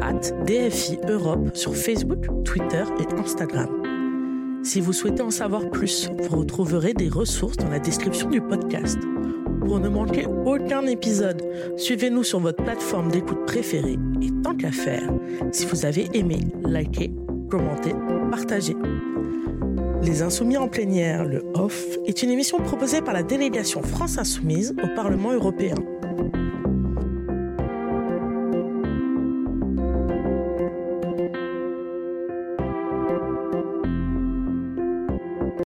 at 0.00 0.20
DFI 0.44 0.98
Europe 1.08 1.56
sur 1.56 1.74
Facebook, 1.74 2.24
Twitter 2.44 2.84
et 3.00 3.20
Instagram. 3.20 4.62
Si 4.62 4.80
vous 4.80 4.92
souhaitez 4.92 5.24
en 5.24 5.32
savoir 5.32 5.72
plus, 5.72 6.08
vous 6.22 6.36
retrouverez 6.36 6.94
des 6.94 7.08
ressources 7.08 7.56
dans 7.56 7.68
la 7.68 7.80
description 7.80 8.30
du 8.30 8.40
podcast. 8.40 9.00
Pour 9.58 9.80
ne 9.80 9.88
manquer 9.88 10.26
aucun 10.26 10.86
épisode, 10.86 11.42
suivez-nous 11.76 12.22
sur 12.22 12.38
votre 12.38 12.62
plateforme 12.62 13.10
d'écoute 13.10 13.44
préférée 13.44 13.98
et 14.22 14.30
tant 14.44 14.54
qu'à 14.54 14.70
faire, 14.70 15.10
si 15.50 15.66
vous 15.66 15.84
avez 15.84 16.08
aimé, 16.14 16.38
likez, 16.64 17.10
commentez, 17.50 17.92
Les 20.02 20.22
Insoumis 20.22 20.56
en 20.56 20.68
plénière, 20.68 21.24
le 21.24 21.42
OFF, 21.54 21.98
est 22.06 22.22
une 22.22 22.30
émission 22.30 22.58
proposée 22.58 23.02
par 23.02 23.14
la 23.14 23.22
délégation 23.22 23.82
France 23.82 24.18
Insoumise 24.18 24.74
au 24.82 24.94
Parlement 24.94 25.32
européen. 25.32 25.74